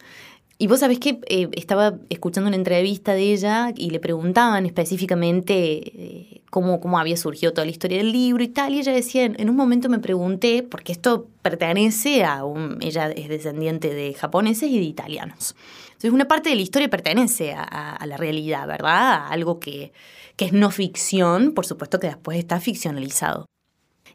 Y 0.62 0.68
vos 0.68 0.78
sabés 0.78 1.00
que 1.00 1.18
eh, 1.26 1.48
estaba 1.54 1.94
escuchando 2.08 2.46
una 2.46 2.54
entrevista 2.56 3.14
de 3.14 3.32
ella 3.32 3.72
y 3.76 3.90
le 3.90 3.98
preguntaban 3.98 4.64
específicamente 4.64 5.54
eh, 5.54 6.42
cómo, 6.50 6.78
cómo 6.80 7.00
había 7.00 7.16
surgido 7.16 7.52
toda 7.52 7.64
la 7.64 7.72
historia 7.72 7.98
del 7.98 8.12
libro 8.12 8.44
y 8.44 8.46
tal. 8.46 8.72
Y 8.72 8.78
ella 8.78 8.92
decía, 8.92 9.24
en, 9.24 9.50
un 9.50 9.56
momento 9.56 9.88
me 9.88 9.98
pregunté, 9.98 10.62
porque 10.62 10.92
esto 10.92 11.26
pertenece 11.42 12.22
a 12.22 12.44
un... 12.44 12.78
Ella 12.80 13.10
es 13.10 13.28
descendiente 13.28 13.92
de 13.92 14.14
japoneses 14.14 14.70
y 14.70 14.78
de 14.78 14.84
italianos. 14.84 15.56
Entonces 15.86 16.12
una 16.12 16.28
parte 16.28 16.50
de 16.50 16.54
la 16.54 16.62
historia 16.62 16.88
pertenece 16.88 17.54
a, 17.54 17.64
a- 17.64 17.96
a 17.96 18.06
la 18.06 18.16
realidad, 18.16 18.64
¿verdad? 18.68 19.14
A 19.14 19.28
algo 19.30 19.58
que, 19.58 19.92
que 20.36 20.44
es 20.44 20.52
no 20.52 20.70
ficción, 20.70 21.54
por 21.54 21.66
supuesto 21.66 21.98
que 21.98 22.06
después 22.06 22.38
está 22.38 22.60
ficcionalizado. 22.60 23.46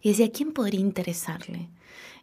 Y 0.01 0.11
decía, 0.11 0.31
¿quién 0.31 0.53
podría 0.53 0.79
interesarle 0.79 1.67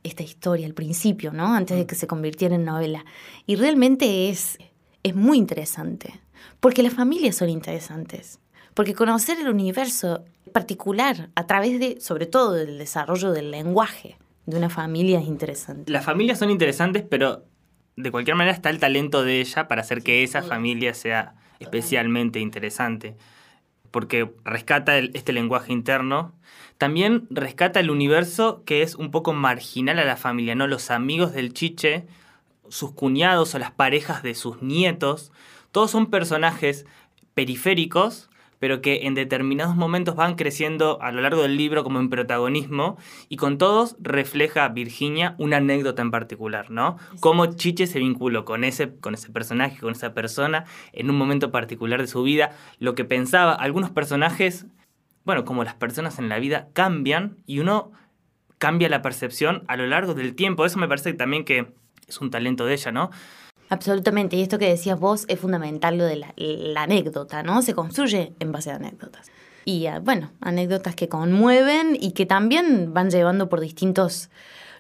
esta 0.05 0.23
historia 0.23 0.67
al 0.67 0.75
principio, 0.75 1.33
¿no? 1.33 1.55
Antes 1.55 1.77
de 1.77 1.87
que 1.87 1.95
se 1.97 2.07
convirtiera 2.07 2.55
en 2.55 2.65
novela. 2.65 3.05
Y 3.47 3.57
realmente 3.57 4.29
es, 4.29 4.59
es 5.03 5.15
muy 5.17 5.39
interesante, 5.39 6.21
porque 6.61 6.83
las 6.83 6.95
familias 6.95 7.35
son 7.37 7.49
interesantes, 7.49 8.39
porque 8.75 8.95
conocer 8.95 9.39
el 9.41 9.49
universo 9.49 10.25
particular 10.53 11.31
a 11.35 11.47
través 11.47 11.81
de, 11.81 12.01
sobre 12.01 12.27
todo, 12.27 12.53
del 12.53 12.79
desarrollo 12.79 13.33
del 13.33 13.51
lenguaje 13.51 14.17
de 14.47 14.57
una 14.59 14.69
familia 14.71 15.19
es 15.21 15.27
interesante. 15.27 15.91
Las 15.91 16.05
familias 16.05 16.39
son 16.39 16.51
interesantes, 16.51 17.03
pero 17.09 17.45
de 17.97 18.11
cualquier 18.11 18.37
manera 18.37 18.55
está 18.55 18.71
el 18.71 18.79
talento 18.79 19.25
de 19.25 19.41
ella 19.41 19.69
para 19.69 19.81
hacer 19.81 20.03
que 20.03 20.23
esa 20.23 20.43
familia 20.43 20.93
sea 20.95 21.35
especialmente 21.61 22.41
interesante. 22.41 23.17
Porque 23.91 24.31
rescata 24.45 24.99
el- 24.99 25.13
este 25.15 25.33
lenguaje 25.33 25.73
interno. 25.73 26.35
También 26.85 27.27
rescata 27.31 27.81
el 27.81 27.89
universo 27.89 28.63
que 28.67 28.83
es 28.83 28.95
un 28.95 29.11
poco 29.11 29.33
marginal 29.33 29.99
a 29.99 30.05
la 30.05 30.19
familia, 30.19 30.55
¿no? 30.55 30.67
Los 30.67 30.91
amigos 30.91 31.33
del 31.33 31.55
chiche, 31.55 32.05
sus 32.69 32.93
cuñados 32.93 33.55
o 33.55 33.59
las 33.59 33.71
parejas 33.71 34.23
de 34.23 34.35
sus 34.35 34.61
nietos, 34.61 35.33
todos 35.73 35.91
son 35.91 36.11
personajes 36.11 36.85
periféricos, 37.33 38.29
pero 38.59 38.83
que 38.83 39.07
en 39.07 39.15
determinados 39.15 39.77
momentos 39.77 40.15
van 40.15 40.35
creciendo 40.35 41.01
a 41.01 41.11
lo 41.11 41.23
largo 41.23 41.41
del 41.41 41.57
libro 41.57 41.85
como 41.85 42.01
en 42.01 42.11
protagonismo, 42.11 42.99
y 43.31 43.37
con 43.37 43.57
todos 43.57 43.97
refleja 43.99 44.69
Virginia 44.69 45.37
una 45.39 45.57
anécdota 45.57 46.03
en 46.03 46.11
particular, 46.11 46.71
¿no? 46.71 46.99
Cómo 47.21 47.47
Chiche 47.47 47.87
se 47.87 47.99
vinculó 47.99 48.45
con 48.45 48.63
ese, 48.63 48.95
con 48.97 49.15
ese 49.15 49.31
personaje, 49.31 49.79
con 49.81 49.93
esa 49.93 50.13
persona, 50.13 50.67
en 50.93 51.09
un 51.09 51.17
momento 51.17 51.51
particular 51.51 52.03
de 52.03 52.09
su 52.09 52.23
vida, 52.23 52.53
lo 52.79 52.95
que 52.95 53.07
pensaba, 53.07 53.55
algunos 53.55 53.89
personajes, 53.89 54.67
bueno, 55.25 55.45
como 55.45 55.65
las 55.65 55.75
personas 55.75 56.19
en 56.19 56.29
la 56.29 56.39
vida, 56.39 56.69
cambian 56.73 57.39
y 57.47 57.61
uno 57.61 57.93
cambia 58.59 58.89
la 58.89 59.03
percepción 59.03 59.65
a 59.69 59.77
lo 59.77 59.87
largo 59.87 60.15
del 60.15 60.35
tiempo. 60.35 60.65
Eso 60.65 60.79
me 60.79 60.89
parece 60.89 61.13
también 61.15 61.45
que 61.45 61.73
es 62.07 62.21
un 62.21 62.31
talento 62.31 62.67
de 62.67 62.75
ella, 62.75 62.93
¿no? 62.93 63.11
Absolutamente, 63.71 64.37
y 64.37 64.43
esto 64.43 64.59
que 64.59 64.69
decías 64.69 64.99
vos 65.01 65.25
es 65.29 65.41
fundamental 65.41 65.97
lo 65.99 66.05
de 66.05 66.17
la, 66.17 66.83
anécdota, 66.83 67.43
¿no? 67.43 67.63
Se 67.63 67.75
construye 67.75 68.35
en 68.39 68.53
base 68.53 68.71
a 68.71 68.77
anécdotas. 68.77 69.31
Y 69.65 69.87
bueno, 70.03 70.31
anécdotas 70.41 70.95
que 70.95 71.09
conmueven 71.09 71.97
y 71.99 72.13
que 72.13 72.27
también 72.27 72.93
van 72.93 73.11
llevando 73.11 73.49
por 73.49 73.61
distintos 73.61 74.31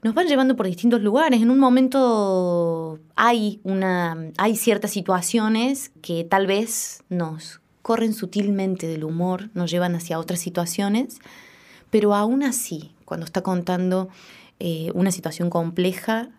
nos 0.03 0.13
van 0.13 0.27
llevando 0.27 0.55
por 0.55 0.67
distintos 0.67 1.01
lugares. 1.01 1.41
En 1.41 1.51
un 1.51 1.59
momento 1.59 3.01
hay, 3.17 3.61
una, 3.65 4.31
hay 4.37 4.55
ciertas 4.55 4.91
situaciones 4.91 5.93
que 6.03 6.25
tal 6.25 6.47
vez 6.47 7.03
nos 7.09 7.63
corren 7.85 8.14
sutilmente 8.14 8.87
del 8.87 9.05
humor, 9.05 9.50
nos 9.53 9.71
llevan 9.71 9.95
hacia 9.95 10.19
otras 10.19 10.41
situaciones, 10.41 11.19
pero 11.91 12.14
aún 12.14 12.43
así, 12.43 12.93
cuando 13.05 13.26
está 13.26 13.43
contando 13.43 14.09
eh, 14.59 14.91
una 14.95 15.11
situación 15.11 15.50
compleja, 15.50 16.31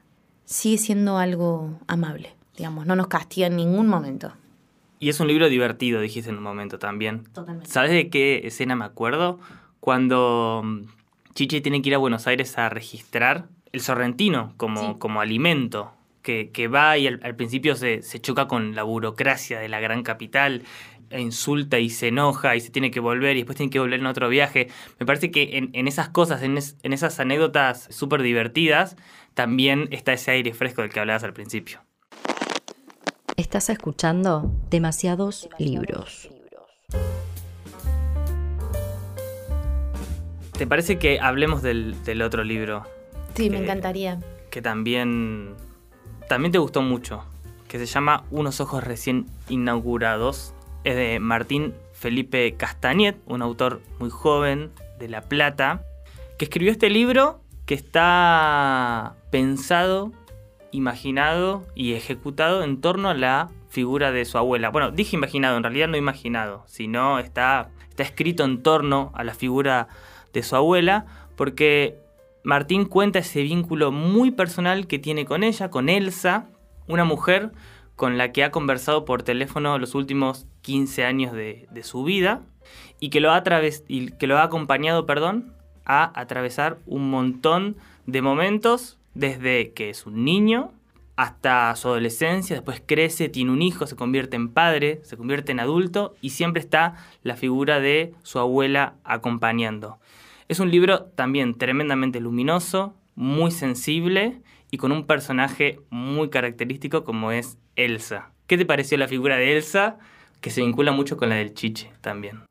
sigue 0.46 0.80
siendo 0.80 1.20
algo 1.20 1.80
amable, 1.88 2.34
digamos, 2.58 2.88
no 2.88 2.96
nos 2.96 3.08
castiga 3.08 3.46
en 3.46 3.58
ningún 3.58 3.88
momento. 3.88 4.34
Y 5.00 5.10
es 5.10 5.20
un 5.20 5.28
libro 5.28 5.48
divertido, 5.48 6.02
dijiste 6.02 6.32
en 6.32 6.38
un 6.38 6.44
momento 6.44 6.80
también. 6.80 7.26
Totalmente. 7.32 7.70
¿Sabes 7.70 7.92
de 7.92 8.10
qué 8.10 8.42
escena 8.48 8.76
me 8.76 8.86
acuerdo? 8.86 9.40
Cuando 9.80 10.62
mm, 10.64 10.82
Chiche 11.36 11.62
tiene 11.62 11.84
que 11.84 11.90
ir 11.90 11.96
a 11.96 12.00
Buenos 12.00 12.26
Aires 12.26 12.58
a 12.58 12.70
registrar 12.70 13.46
el 13.72 13.82
sorrentino 13.82 14.54
como, 14.58 14.82
Sí. 14.82 14.96
como 14.98 15.22
alimento, 15.22 15.92
que, 16.24 16.50
que 16.52 16.68
va 16.68 16.98
y 16.98 17.06
al, 17.06 17.20
al 17.22 17.36
principio 17.36 17.76
se, 17.76 18.02
se 18.02 18.20
choca 18.20 18.48
con 18.48 18.74
la 18.74 18.82
burocracia 18.82 19.60
de 19.60 19.70
la 19.70 19.80
gran 19.80 20.02
capital, 20.02 20.64
e 21.10 21.22
insulta 21.22 21.80
y 21.80 21.90
se 21.90 22.08
enoja 22.10 22.56
y 22.56 22.62
se 22.62 22.70
tiene 22.72 22.92
que 22.92 23.00
volver 23.00 23.36
y 23.36 23.40
después 23.42 23.58
tiene 23.58 23.70
que 23.70 23.80
volver 23.80 24.00
en 24.00 24.06
otro 24.06 24.28
viaje. 24.30 24.68
Me 25.00 25.06
parece 25.06 25.32
que 25.32 25.58
en, 25.58 25.70
en 25.74 25.88
esas 25.88 26.10
cosas, 26.10 26.42
en, 26.44 26.58
es- 26.58 26.78
en 26.84 26.94
esas 26.94 27.20
anécdotas 27.20 27.88
súper 27.92 28.22
divertidas, 28.22 28.96
también 29.34 29.88
está 29.92 30.14
ese 30.14 30.32
aire 30.32 30.54
fresco 30.54 30.82
del 30.82 30.92
que 30.92 31.00
hablabas 31.00 31.24
al 31.24 31.34
principio. 31.34 31.82
Estás 33.38 33.70
escuchando 33.70 34.52
demasiados 34.70 35.50
libros. 35.60 36.30
¿Te 40.58 40.66
parece 40.68 40.98
que 40.98 41.20
hablemos 41.20 41.62
del, 41.62 42.02
del 42.06 42.22
otro 42.22 42.44
libro? 42.44 42.84
Sí, 43.36 43.50
me 43.50 43.58
encantaría. 43.58 44.20
que 44.50 44.62
también, 44.62 45.54
también 46.30 46.54
te 46.54 46.58
gustó 46.60 46.82
mucho, 46.82 47.26
que 47.68 47.78
se 47.78 47.86
llama 47.86 48.24
Unos 48.32 48.62
ojos 48.62 48.82
recién 48.84 49.26
inaugurados. 49.50 50.54
Es 50.86 50.96
de 50.96 51.20
Martín 51.20 51.74
Felipe 51.94 52.54
Castañet, 52.54 53.18
un 53.26 53.42
autor 53.42 53.82
muy 53.98 54.12
joven 54.12 54.72
de 55.00 55.10
La 55.10 55.22
Plata, 55.22 55.82
que 56.38 56.46
escribió 56.46 56.72
este 56.72 56.92
libro 56.92 57.42
que 57.66 57.74
está 57.74 59.16
pensado, 59.32 60.12
imaginado 60.70 61.66
y 61.74 61.94
ejecutado 61.94 62.64
en 62.64 62.82
torno 62.82 63.10
a 63.10 63.16
la 63.16 63.50
figura 63.68 64.12
de 64.12 64.26
su 64.26 64.38
abuela. 64.38 64.70
Bueno, 64.70 64.92
dije 64.92 65.16
imaginado, 65.16 65.58
en 65.58 65.64
realidad 65.64 65.88
no 65.88 65.98
imaginado, 65.98 66.64
sino 66.68 67.18
está, 67.18 67.72
está 67.90 68.04
escrito 68.04 68.44
en 68.44 68.62
torno 68.62 69.12
a 69.16 69.24
la 69.24 69.34
figura 69.34 69.88
de 70.34 70.44
su 70.44 70.56
abuela, 70.56 71.08
porque 71.36 71.98
Martín 72.44 72.86
cuenta 72.86 73.18
ese 73.18 73.42
vínculo 73.42 73.92
muy 73.92 74.30
personal 74.30 74.86
que 74.86 75.00
tiene 75.00 75.26
con 75.26 75.42
ella, 75.42 75.72
con 75.72 75.90
Elsa, 75.90 76.46
una 76.88 77.06
mujer 77.06 77.54
con 77.96 78.20
la 78.20 78.32
que 78.32 78.44
ha 78.44 78.52
conversado 78.52 79.04
por 79.04 79.24
teléfono 79.24 79.80
los 79.80 79.96
últimos 79.96 80.46
15 80.66 81.06
años 81.06 81.32
de, 81.32 81.68
su 81.84 82.04
vida 82.04 82.42
y 83.00 83.10
que 83.10 83.20
lo 83.20 83.32
ha, 83.32 83.44
y 83.88 84.08
que 84.14 84.26
lo 84.26 84.40
ha 84.40 84.44
acompañado 84.44 85.06
perdón, 85.06 85.54
a 85.86 86.20
atravesar 86.20 86.80
un 86.88 87.12
montón 87.12 87.78
de 88.08 88.24
momentos 88.24 88.98
desde 89.14 89.74
que 89.74 89.92
es 89.92 90.08
un 90.08 90.26
niño 90.26 90.72
hasta 91.18 91.74
su 91.76 91.88
adolescencia, 91.90 92.56
después 92.56 92.82
crece, 92.84 93.30
tiene 93.30 93.52
un 93.52 93.62
hijo, 93.62 93.86
se 93.86 93.96
convierte 93.96 94.38
en 94.38 94.50
padre, 94.50 95.02
se 95.04 95.16
convierte 95.16 95.52
en 95.52 95.60
adulto 95.60 96.16
y 96.20 96.32
siempre 96.32 96.62
está 96.62 96.96
la 97.22 97.36
figura 97.36 97.80
de 97.80 98.16
su 98.24 98.40
abuela 98.40 98.96
acompañando. 99.04 100.00
Es 100.50 100.60
un 100.60 100.72
libro 100.72 101.04
también 101.04 101.60
tremendamente 101.60 102.20
luminoso, 102.20 102.96
muy 103.14 103.52
sensible 103.52 104.42
y 104.72 104.78
con 104.78 104.92
un 104.92 105.06
personaje 105.06 105.80
muy 105.92 106.30
característico 106.30 107.04
como 107.04 107.32
es 107.32 107.60
Elsa. 107.76 108.32
¿Qué 108.48 108.58
te 108.58 108.66
pareció 108.66 108.98
la 108.98 109.08
figura 109.08 109.38
de 109.38 109.56
Elsa? 109.56 110.00
Que 110.42 110.50
se 110.52 110.62
vincula 110.62 110.92
mucho 110.92 111.18
con 111.18 111.30
la 111.30 111.36
del 111.36 111.54
Chiche 111.54 111.92
también. 112.02 112.44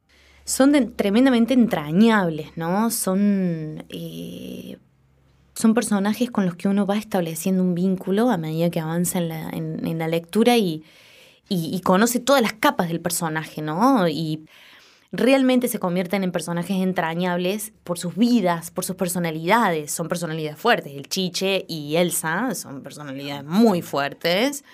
Son 0.44 0.72
tremendamente 0.94 1.54
entrañables, 1.54 2.48
¿no? 2.56 2.90
Son, 2.90 3.84
eh, 3.88 4.76
son 5.54 5.72
personajes 5.74 6.30
con 6.30 6.44
los 6.44 6.54
que 6.56 6.68
uno 6.68 6.84
va 6.86 6.96
estableciendo 6.98 7.62
un 7.62 7.74
vínculo 7.74 8.30
a 8.30 8.36
medida 8.36 8.68
que 8.70 8.80
avanza 8.80 9.18
en 9.18 9.28
la, 9.28 9.48
en- 9.50 9.98
la 9.98 10.08
lectura 10.08 10.56
y- 10.56 10.82
y 11.48 11.80
conoce 11.82 12.20
todas 12.20 12.42
las 12.42 12.54
capas 12.54 12.88
del 12.88 13.00
personaje, 13.00 13.62
¿no? 13.62 14.08
Y 14.08 14.46
realmente 15.12 15.68
se 15.68 15.78
convierten 15.78 16.24
en 16.24 16.32
personajes 16.32 16.76
entrañables 16.82 17.72
por 17.84 17.98
sus 17.98 18.16
vidas, 18.16 18.70
por 18.70 18.84
sus 18.84 18.96
personalidades. 18.96 19.92
Son 19.92 20.08
personalidades 20.08 20.58
fuertes. 20.58 20.92
El 20.94 21.08
Chiche 21.08 21.64
y 21.68 21.96
Elsa 21.96 22.54
son 22.54 22.82
personalidades 22.82 23.44
muy 23.44 23.80
fuertes. 23.82 24.64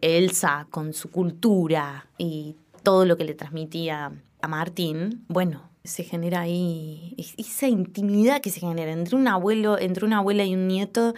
Elsa 0.00 0.66
con 0.70 0.92
su 0.92 1.10
cultura 1.10 2.06
y 2.18 2.56
todo 2.82 3.04
lo 3.04 3.16
que 3.16 3.24
le 3.24 3.34
transmitía 3.34 4.12
a 4.40 4.48
Martín, 4.48 5.24
bueno, 5.28 5.68
se 5.84 6.04
genera 6.04 6.40
ahí 6.40 7.14
es- 7.18 7.34
esa 7.38 7.66
intimidad 7.68 8.40
que 8.40 8.50
se 8.50 8.60
genera 8.60 8.92
entre 8.92 9.16
un 9.16 9.26
abuelo, 9.28 9.78
entre 9.78 10.04
una 10.04 10.18
abuela 10.18 10.44
y 10.44 10.54
un 10.54 10.68
nieto. 10.68 11.14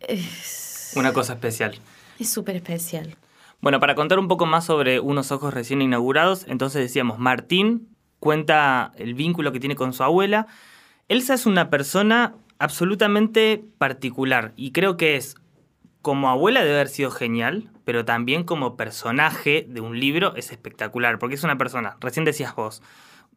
Es 0.00 0.92
Una 0.96 1.12
cosa 1.12 1.34
especial. 1.34 1.78
es 2.18 2.28
súper 2.30 2.56
especial. 2.56 3.16
Bueno, 3.60 3.80
para 3.80 3.94
contar 3.94 4.18
un 4.18 4.28
poco 4.28 4.46
más 4.46 4.64
sobre 4.64 5.00
unos 5.00 5.32
ojos 5.32 5.52
recién 5.52 5.82
inaugurados, 5.82 6.44
entonces 6.48 6.82
decíamos, 6.82 7.18
Martín 7.18 7.88
cuenta 8.20 8.92
el 8.96 9.14
vínculo 9.14 9.52
que 9.52 9.60
tiene 9.60 9.76
con 9.76 9.92
su 9.92 10.02
abuela. 10.02 10.46
Elsa 11.08 11.34
es 11.34 11.46
una 11.46 11.70
persona 11.70 12.34
absolutamente 12.58 13.64
particular 13.78 14.52
y 14.56 14.72
creo 14.72 14.96
que 14.96 15.16
es, 15.16 15.36
como 16.02 16.28
abuela 16.30 16.60
debe 16.62 16.74
haber 16.76 16.88
sido 16.88 17.10
genial, 17.10 17.70
pero 17.86 18.04
también 18.04 18.42
como 18.42 18.76
personaje 18.76 19.64
de 19.68 19.80
un 19.80 19.98
libro 20.00 20.34
es 20.34 20.50
espectacular, 20.50 21.18
porque 21.20 21.36
es 21.36 21.44
una 21.44 21.56
persona, 21.56 21.96
recién 22.00 22.24
decías 22.24 22.52
vos, 22.56 22.82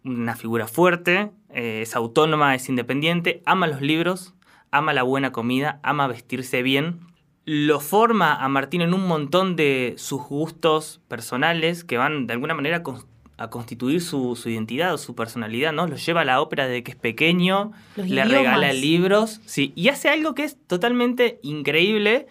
una 0.03 0.35
figura 0.35 0.65
fuerte, 0.67 1.29
eh, 1.53 1.81
es 1.83 1.95
autónoma, 1.95 2.55
es 2.55 2.67
independiente, 2.67 3.43
ama 3.45 3.67
los 3.67 3.79
libros, 3.81 4.33
ama 4.71 4.91
la 4.91 5.03
buena 5.03 5.31
comida, 5.31 5.79
ama 5.83 6.07
vestirse 6.07 6.63
bien, 6.63 6.99
lo 7.45 7.79
forma 7.79 8.33
a 8.33 8.49
Martín 8.49 8.81
en 8.81 8.93
un 8.95 9.07
montón 9.07 9.55
de 9.55 9.93
sus 9.97 10.23
gustos 10.23 10.99
personales 11.07 11.83
que 11.83 11.97
van 11.97 12.25
de 12.25 12.33
alguna 12.33 12.55
manera 12.55 12.77
a 12.77 12.83
cons- 12.83 13.05
a 13.37 13.49
constituir 13.49 14.01
su, 14.01 14.35
su 14.35 14.49
identidad 14.49 14.93
o 14.93 14.97
su 14.97 15.15
personalidad, 15.15 15.71
¿no? 15.73 15.87
Lo 15.87 15.95
lleva 15.95 16.21
a 16.21 16.25
la 16.25 16.41
ópera 16.41 16.67
desde 16.67 16.83
que 16.83 16.91
es 16.91 16.97
pequeño, 16.97 17.71
Los 17.95 18.09
le 18.09 18.15
idiomas. 18.15 18.31
regala 18.31 18.73
libros, 18.73 19.41
sí, 19.45 19.73
y 19.75 19.89
hace 19.89 20.09
algo 20.09 20.33
que 20.35 20.43
es 20.43 20.57
totalmente 20.67 21.39
increíble, 21.43 22.27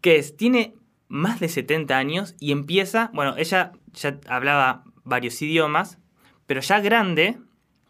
que 0.00 0.16
es, 0.16 0.36
tiene 0.36 0.72
más 1.10 1.40
de 1.40 1.48
70 1.48 1.98
años 1.98 2.36
y 2.38 2.52
empieza, 2.52 3.10
bueno, 3.12 3.34
ella 3.36 3.72
ya 3.92 4.18
hablaba 4.28 4.84
varios 5.04 5.42
idiomas, 5.42 5.98
pero 6.46 6.60
ya 6.60 6.80
grande, 6.80 7.36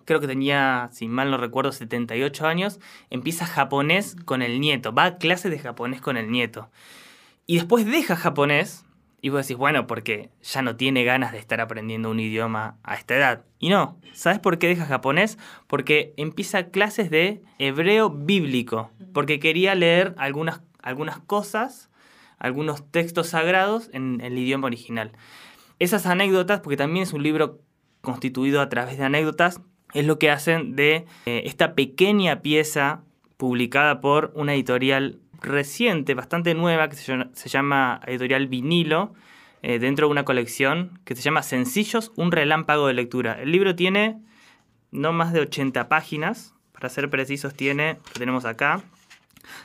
creo 0.07 0.21
que 0.21 0.27
tenía, 0.27 0.89
si 0.91 1.07
mal 1.07 1.31
no 1.31 1.37
recuerdo, 1.37 1.71
78 1.71 2.47
años, 2.47 2.81
empieza 3.11 3.45
japonés 3.45 4.17
con 4.25 4.41
el 4.41 4.59
nieto, 4.59 4.93
va 4.95 5.05
a 5.05 5.19
clases 5.19 5.51
de 5.53 5.59
japonés 5.59 6.01
con 6.01 6.17
el 6.17 6.31
nieto. 6.31 6.71
Y 7.47 7.57
después 7.57 7.85
deja 7.85 8.17
japonés, 8.17 8.87
y 9.21 9.29
vos 9.29 9.47
decís, 9.47 9.59
bueno, 9.59 9.87
porque 9.87 10.31
ya 10.43 10.63
no 10.63 10.77
tiene 10.77 11.05
ganas 11.05 11.33
de 11.33 11.39
estar 11.39 11.61
aprendiendo 11.61 12.11
un 12.11 12.21
idioma 12.21 12.79
a 12.83 12.95
esta 12.95 13.17
edad. 13.17 13.45
Y 13.59 13.69
no, 13.69 14.01
¿sabes 14.15 14.39
por 14.39 14.59
qué 14.59 14.69
deja 14.69 14.87
japonés? 14.87 15.37
Porque 15.67 16.15
empieza 16.17 16.71
clases 16.71 17.11
de 17.11 17.43
hebreo 17.59 18.09
bíblico, 18.09 18.91
porque 19.13 19.41
quería 19.41 19.75
leer 19.75 20.15
algunas, 20.17 20.63
algunas 20.81 21.19
cosas, 21.19 21.90
algunos 22.41 22.91
textos 22.91 23.29
sagrados 23.29 23.91
en 23.93 24.21
el 24.21 24.37
idioma 24.37 24.67
original. 24.67 25.13
Esas 25.79 26.07
anécdotas, 26.07 26.61
porque 26.61 26.77
también 26.77 27.05
es 27.05 27.13
un 27.13 27.23
libro 27.23 27.61
constituido 28.01 28.61
a 28.61 28.69
través 28.69 28.99
de 28.99 29.05
anécdotas, 29.05 29.61
es 29.95 30.07
lo 30.07 30.19
que 30.19 30.31
hacen 30.31 30.75
de 30.75 31.07
eh, 31.27 31.43
esta 31.45 31.75
pequeña 31.75 32.43
pieza 32.43 33.03
publicada 33.37 34.01
por 34.01 34.33
una 34.35 34.55
editorial 34.55 35.21
reciente, 35.41 36.15
bastante 36.15 36.55
nueva, 36.55 36.89
que 36.89 36.97
se 36.97 37.49
llama, 37.49 38.01
editorial 38.07 38.47
Vinilo, 38.47 39.15
eh, 39.63 39.79
dentro 39.79 40.07
de 40.07 40.13
una 40.13 40.25
colección 40.25 41.01
que 41.05 41.15
se 41.15 41.23
llama 41.23 41.43
Sencillos, 41.43 42.13
un 42.17 42.33
relámpago 42.33 42.87
de 42.87 42.95
lectura. 42.95 43.41
El 43.41 43.53
libro 43.53 43.75
tiene 43.75 44.19
no 44.91 45.13
más 45.13 45.33
de 45.33 45.41
80 45.41 45.89
páginas, 45.89 46.55
para 46.73 46.89
ser 46.89 47.11
precisos 47.11 47.55
tiene, 47.55 47.99
lo 48.07 48.13
tenemos 48.19 48.45
acá, 48.45 48.83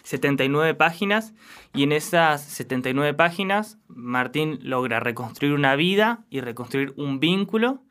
79 0.04 0.74
páginas 0.76 1.34
y 1.74 1.84
en 1.84 1.92
esas 1.92 2.44
79 2.44 3.14
páginas 3.14 3.78
Martín 3.88 4.60
logra 4.62 5.00
reconstruir 5.00 5.54
una 5.54 5.76
vida 5.76 6.26
y 6.30 6.42
reconstruir 6.42 6.94
un 6.98 7.20
vínculo 7.20 7.82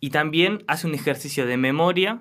y 0.00 0.10
también 0.10 0.64
hace 0.66 0.86
un 0.86 0.94
ejercicio 0.94 1.46
de 1.46 1.56
memoria 1.56 2.20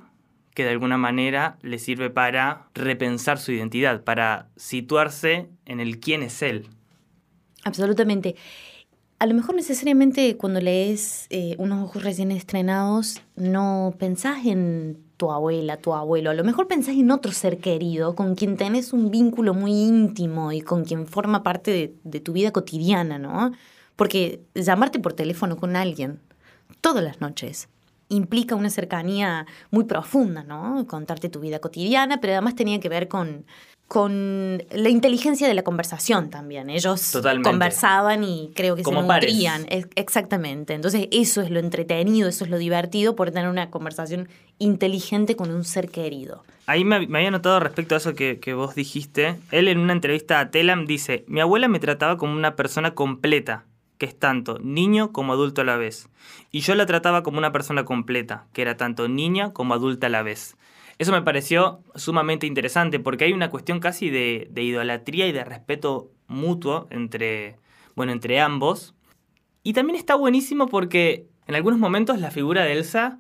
que 0.53 0.63
de 0.63 0.69
alguna 0.69 0.97
manera 0.97 1.57
le 1.61 1.79
sirve 1.79 2.09
para 2.09 2.67
repensar 2.73 3.39
su 3.39 3.51
identidad, 3.51 4.03
para 4.03 4.49
situarse 4.55 5.49
en 5.65 5.79
el 5.79 5.99
quién 5.99 6.23
es 6.23 6.41
él. 6.41 6.67
Absolutamente. 7.63 8.35
A 9.19 9.25
lo 9.25 9.33
mejor 9.33 9.55
necesariamente 9.55 10.37
cuando 10.37 10.59
lees 10.59 11.27
eh, 11.29 11.55
unos 11.57 11.83
ojos 11.83 12.03
recién 12.03 12.31
estrenados 12.31 13.21
no 13.35 13.95
pensás 13.97 14.45
en 14.45 15.01
tu 15.23 15.31
abuela, 15.31 15.77
tu 15.77 15.93
abuelo, 15.93 16.31
a 16.31 16.33
lo 16.33 16.43
mejor 16.43 16.67
pensás 16.67 16.95
en 16.95 17.09
otro 17.09 17.31
ser 17.31 17.59
querido 17.59 18.13
con 18.13 18.35
quien 18.35 18.57
tenés 18.57 18.91
un 18.91 19.09
vínculo 19.09 19.53
muy 19.53 19.71
íntimo 19.71 20.51
y 20.51 20.59
con 20.59 20.83
quien 20.83 21.07
forma 21.07 21.43
parte 21.43 21.71
de, 21.71 21.95
de 22.03 22.19
tu 22.19 22.33
vida 22.33 22.51
cotidiana, 22.51 23.17
¿no? 23.19 23.53
Porque 23.95 24.41
llamarte 24.53 24.99
por 24.99 25.13
teléfono 25.13 25.55
con 25.55 25.77
alguien 25.77 26.19
todas 26.81 27.01
las 27.05 27.21
noches 27.21 27.69
implica 28.09 28.55
una 28.55 28.69
cercanía 28.69 29.45
muy 29.71 29.85
profunda, 29.85 30.43
¿no? 30.43 30.85
Contarte 30.87 31.29
tu 31.29 31.39
vida 31.39 31.59
cotidiana, 31.59 32.19
pero 32.21 32.33
además 32.33 32.55
tenía 32.55 32.79
que 32.79 32.89
ver 32.89 33.07
con, 33.07 33.45
con 33.87 34.63
la 34.71 34.89
inteligencia 34.89 35.47
de 35.47 35.53
la 35.53 35.63
conversación 35.63 36.29
también. 36.29 36.69
Ellos 36.69 37.11
Totalmente. 37.11 37.49
conversaban 37.49 38.23
y 38.23 38.51
creo 38.55 38.75
que 38.75 38.83
Como 38.83 39.01
se 39.01 39.07
nutrían. 39.07 39.65
Exactamente. 39.95 40.73
Entonces 40.73 41.07
eso 41.11 41.41
es 41.41 41.49
lo 41.49 41.59
entretenido, 41.59 42.27
eso 42.27 42.43
es 42.45 42.49
lo 42.49 42.57
divertido 42.57 43.15
por 43.15 43.31
tener 43.31 43.49
una 43.49 43.69
conversación 43.69 44.29
inteligente 44.57 45.35
con 45.35 45.51
un 45.51 45.63
ser 45.63 45.89
querido. 45.89 46.43
Ahí 46.65 46.85
me, 46.85 47.05
me 47.07 47.19
había 47.19 47.31
notado 47.31 47.59
respecto 47.59 47.93
a 47.93 47.97
eso 47.97 48.13
que, 48.13 48.39
que 48.39 48.53
vos 48.53 48.73
dijiste. 48.73 49.35
Él 49.51 49.67
en 49.67 49.79
una 49.79 49.93
entrevista 49.93 50.39
a 50.39 50.49
Telam 50.49 50.85
dice, 50.85 51.25
mi 51.27 51.41
abuela 51.41 51.67
me 51.67 51.79
trataba 51.79 52.17
como 52.17 52.33
una 52.33 52.55
persona 52.55 52.95
completa, 52.95 53.65
que 54.03 54.09
es 54.09 54.19
tanto 54.19 54.59
niño 54.59 55.13
como 55.13 55.31
adulto 55.31 55.61
a 55.61 55.63
la 55.63 55.77
vez. 55.77 56.09
Y 56.51 56.59
yo 56.59 56.75
la 56.75 56.85
trataba 56.85 57.23
como 57.23 57.37
una 57.37 57.53
persona 57.53 57.85
completa, 57.85 58.47
que 58.51 58.61
era 58.61 58.75
tanto 58.75 59.07
niña 59.07 59.53
como 59.53 59.75
adulta 59.75 60.07
a 60.07 60.09
la 60.09 60.23
vez. 60.23 60.57
Eso 60.97 61.13
me 61.13 61.21
pareció 61.21 61.79
sumamente 61.95 62.45
interesante 62.45 62.99
porque 62.99 63.23
hay 63.23 63.31
una 63.31 63.49
cuestión 63.49 63.79
casi 63.79 64.09
de, 64.09 64.49
de 64.51 64.61
idolatría 64.61 65.25
y 65.25 65.31
de 65.31 65.45
respeto 65.45 66.11
mutuo 66.27 66.87
entre, 66.89 67.55
bueno, 67.95 68.11
entre 68.11 68.41
ambos. 68.41 68.93
Y 69.63 69.71
también 69.71 69.97
está 69.97 70.15
buenísimo 70.15 70.67
porque 70.67 71.29
en 71.47 71.55
algunos 71.55 71.79
momentos 71.79 72.19
la 72.19 72.29
figura 72.29 72.65
de 72.65 72.73
Elsa 72.73 73.19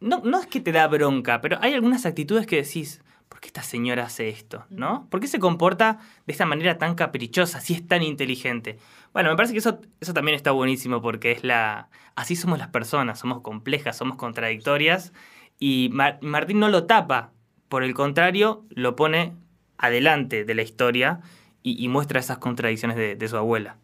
no, 0.00 0.20
no 0.22 0.40
es 0.40 0.46
que 0.46 0.60
te 0.60 0.72
da 0.72 0.88
bronca, 0.88 1.40
pero 1.40 1.56
hay 1.62 1.72
algunas 1.72 2.04
actitudes 2.04 2.46
que 2.46 2.56
decís, 2.56 3.00
¿por 3.32 3.40
qué 3.40 3.46
esta 3.46 3.62
señora 3.62 4.04
hace 4.04 4.28
esto? 4.28 4.66
¿No? 4.68 5.06
¿Por 5.08 5.18
qué 5.20 5.26
se 5.26 5.38
comporta 5.38 6.00
de 6.26 6.32
esta 6.34 6.44
manera 6.44 6.76
tan 6.76 6.94
caprichosa, 6.94 7.62
si 7.62 7.72
es 7.72 7.88
tan 7.88 8.02
inteligente? 8.02 8.76
Bueno, 9.14 9.30
me 9.30 9.36
parece 9.36 9.54
que 9.54 9.60
eso, 9.60 9.80
eso 10.02 10.12
también 10.12 10.34
está 10.34 10.50
buenísimo 10.50 11.00
porque 11.00 11.32
es 11.32 11.42
la. 11.42 11.88
Así 12.14 12.36
somos 12.36 12.58
las 12.58 12.68
personas, 12.68 13.18
somos 13.18 13.40
complejas, 13.40 13.96
somos 13.96 14.18
contradictorias. 14.18 15.14
Y 15.58 15.88
Mar- 15.94 16.18
Martín 16.20 16.60
no 16.60 16.68
lo 16.68 16.84
tapa, 16.84 17.30
por 17.70 17.84
el 17.84 17.94
contrario, 17.94 18.66
lo 18.68 18.96
pone 18.96 19.32
adelante 19.78 20.44
de 20.44 20.54
la 20.54 20.60
historia 20.60 21.20
y, 21.62 21.82
y 21.82 21.88
muestra 21.88 22.20
esas 22.20 22.36
contradicciones 22.36 22.98
de, 22.98 23.16
de 23.16 23.28
su 23.28 23.38
abuela. 23.38 23.76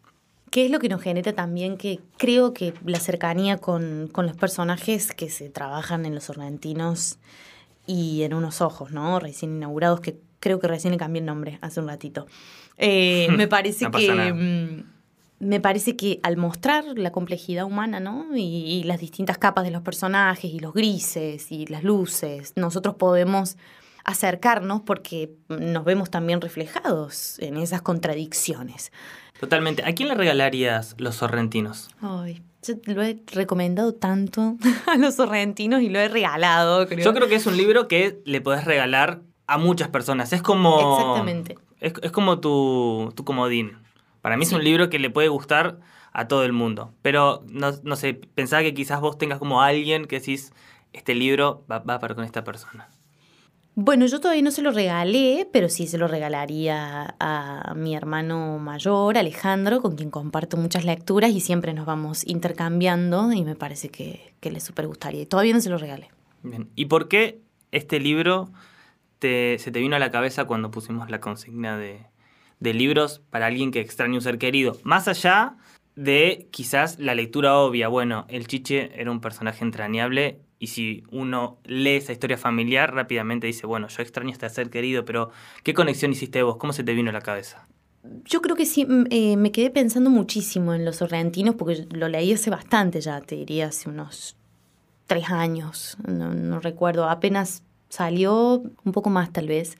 ¿Qué 0.51 0.65
es 0.65 0.71
lo 0.71 0.77
que 0.77 0.89
nos 0.89 1.01
genera 1.01 1.33
también 1.33 1.75
que 1.75 1.99
creo 2.17 2.53
que 2.53 2.75
la 2.85 2.99
cercanía 2.99 3.57
con, 3.57 4.09
con 4.11 4.27
los 4.27 4.37
personajes 4.37 5.11
que 5.13 5.29
se 5.31 5.49
trabajan 5.49 6.05
en 6.05 6.13
los 6.13 6.25
sorrentinos 6.25 7.17
y 7.89 8.23
en 8.23 8.33
unos 8.33 8.61
ojos, 8.61 8.91
¿no? 8.91 9.19
Recién 9.19 9.55
inaugurados, 9.55 9.99
que 10.01 10.19
creo 10.39 10.59
que 10.59 10.67
recién 10.67 10.91
le 10.91 10.97
cambié 10.97 11.19
el 11.21 11.25
nombre 11.25 11.57
hace 11.61 11.79
un 11.79 11.87
ratito. 11.87 12.27
Eh, 12.77 13.27
me 13.35 13.47
parece 13.47 13.85
No 13.85 13.91
que. 13.91 14.07
nada. 14.13 14.33
mm, 14.33 14.83
Me 15.39 15.59
parece 15.59 15.95
que 15.95 16.19
al 16.23 16.37
mostrar 16.37 16.83
la 16.97 17.11
complejidad 17.11 17.65
humana, 17.65 17.99
¿no? 17.99 18.27
Y, 18.35 18.41
y 18.41 18.83
las 18.83 18.99
distintas 18.99 19.37
capas 19.37 19.63
de 19.63 19.71
los 19.71 19.81
personajes, 19.81 20.51
y 20.53 20.59
los 20.59 20.73
grises, 20.73 21.51
y 21.51 21.65
las 21.67 21.83
luces, 21.83 22.53
nosotros 22.55 22.95
podemos 22.95 23.57
acercarnos 24.05 24.81
porque 24.81 25.31
nos 25.49 25.83
vemos 25.85 26.09
también 26.09 26.41
reflejados 26.41 27.37
en 27.39 27.57
esas 27.57 27.81
contradicciones. 27.81 28.91
Totalmente. 29.39 29.83
¿A 29.85 29.93
quién 29.93 30.09
le 30.09 30.15
regalarías 30.15 30.95
los 30.97 31.15
sorrentinos? 31.15 31.89
Ay, 32.01 32.41
yo 32.61 32.75
lo 32.85 33.03
he 33.03 33.19
recomendado 33.31 33.93
tanto 33.93 34.57
a 34.87 34.97
los 34.97 35.15
sorrentinos 35.15 35.81
y 35.81 35.89
lo 35.89 35.99
he 35.99 36.07
regalado, 36.07 36.87
creo. 36.87 37.05
Yo 37.05 37.13
creo 37.13 37.27
que 37.27 37.35
es 37.35 37.45
un 37.45 37.55
libro 37.57 37.87
que 37.87 38.21
le 38.25 38.41
podés 38.41 38.65
regalar 38.65 39.21
a 39.47 39.57
muchas 39.57 39.87
personas. 39.87 40.33
Es 40.33 40.41
como. 40.41 40.97
Exactamente. 40.97 41.57
Es, 41.79 41.93
es 42.01 42.11
como 42.11 42.39
tu, 42.39 43.13
tu 43.15 43.23
comodín. 43.23 43.77
Para 44.21 44.35
mí 44.35 44.43
es 44.43 44.51
un 44.51 44.63
libro 44.63 44.89
que 44.89 44.99
le 44.99 45.09
puede 45.09 45.29
gustar 45.29 45.79
a 46.11 46.27
todo 46.27 46.43
el 46.43 46.51
mundo. 46.51 46.93
Pero 47.01 47.43
no, 47.47 47.71
no 47.83 47.95
sé, 47.95 48.13
pensaba 48.13 48.61
que 48.61 48.73
quizás 48.73 48.99
vos 48.99 49.17
tengas 49.17 49.39
como 49.39 49.61
alguien 49.61 50.05
que 50.05 50.19
decís, 50.19 50.51
este 50.91 51.15
libro 51.15 51.63
va, 51.71 51.79
va 51.79 51.99
para 51.99 52.15
con 52.15 52.25
esta 52.25 52.43
persona. 52.43 52.89
Bueno, 53.81 54.07
yo 54.07 54.19
todavía 54.19 54.43
no 54.43 54.51
se 54.51 54.61
lo 54.61 54.71
regalé, 54.71 55.47
pero 55.53 55.69
sí 55.69 55.87
se 55.87 55.97
lo 55.97 56.09
regalaría 56.09 57.15
a 57.17 57.73
mi 57.77 57.95
hermano 57.95 58.59
mayor, 58.59 59.17
Alejandro, 59.17 59.81
con 59.81 59.95
quien 59.95 60.11
comparto 60.11 60.57
muchas 60.57 60.83
lecturas 60.83 61.31
y 61.31 61.39
siempre 61.39 61.73
nos 61.73 61.85
vamos 61.85 62.27
intercambiando 62.27 63.31
y 63.31 63.45
me 63.45 63.55
parece 63.55 63.87
que, 63.87 64.33
que 64.41 64.51
le 64.51 64.59
súper 64.59 64.85
gustaría. 64.85 65.21
Y 65.21 65.25
todavía 65.25 65.53
no 65.53 65.61
se 65.61 65.69
lo 65.69 65.77
regalé. 65.77 66.09
Bien. 66.43 66.67
¿Y 66.75 66.87
por 66.87 67.07
qué 67.07 67.39
este 67.71 68.01
libro 68.01 68.49
se 69.21 69.57
te 69.57 69.79
vino 69.79 69.95
a 69.95 69.99
la 69.99 70.11
cabeza 70.11 70.43
cuando 70.43 70.71
pusimos 70.71 71.09
la 71.09 71.21
consigna 71.21 71.77
de, 71.77 72.01
de 72.59 72.73
libros 72.73 73.21
para 73.29 73.45
alguien 73.45 73.71
que 73.71 73.79
extraña 73.79 74.15
un 74.15 74.21
ser 74.21 74.39
querido? 74.39 74.77
Más 74.83 75.07
allá 75.07 75.55
de 75.95 76.49
quizás 76.51 76.99
la 76.99 77.15
lectura 77.15 77.57
obvia. 77.57 77.87
Bueno, 77.87 78.25
el 78.27 78.45
Chiche 78.45 78.91
era 78.99 79.09
un 79.09 79.21
personaje 79.21 79.63
entrañable 79.63 80.41
y 80.59 80.67
si 80.67 81.03
uno 81.09 81.57
lee 81.63 81.95
esa 81.95 82.11
historia 82.11 82.37
familiar, 82.37 82.93
rápidamente 82.93 83.47
dice, 83.47 83.65
bueno, 83.65 83.87
yo 83.87 84.01
extraño 84.03 84.31
este 84.31 84.49
ser 84.49 84.69
querido, 84.69 85.05
pero 85.05 85.31
¿qué 85.63 85.73
conexión 85.73 86.11
hiciste 86.11 86.43
vos? 86.43 86.57
¿Cómo 86.57 86.73
se 86.73 86.83
te 86.83 86.93
vino 86.93 87.09
a 87.09 87.13
la 87.13 87.21
cabeza? 87.21 87.65
Yo 88.25 88.41
creo 88.41 88.55
que 88.55 88.65
sí, 88.65 88.85
mm, 88.85 89.05
eh, 89.09 89.37
me 89.37 89.51
quedé 89.51 89.69
pensando 89.69 90.09
muchísimo 90.09 90.73
en 90.73 90.83
los 90.83 90.97
sorrentinos 90.97 91.55
porque 91.55 91.87
lo 91.91 92.09
leí 92.09 92.33
hace 92.33 92.49
bastante 92.49 92.99
ya, 92.99 93.21
te 93.21 93.35
diría 93.35 93.67
hace 93.67 93.89
unos 93.89 94.35
tres 95.07 95.29
años, 95.29 95.97
no, 96.05 96.33
no 96.33 96.59
recuerdo, 96.59 97.09
apenas 97.09 97.63
salió, 97.87 98.61
un 98.83 98.91
poco 98.91 99.09
más 99.09 99.31
tal 99.31 99.47
vez. 99.47 99.77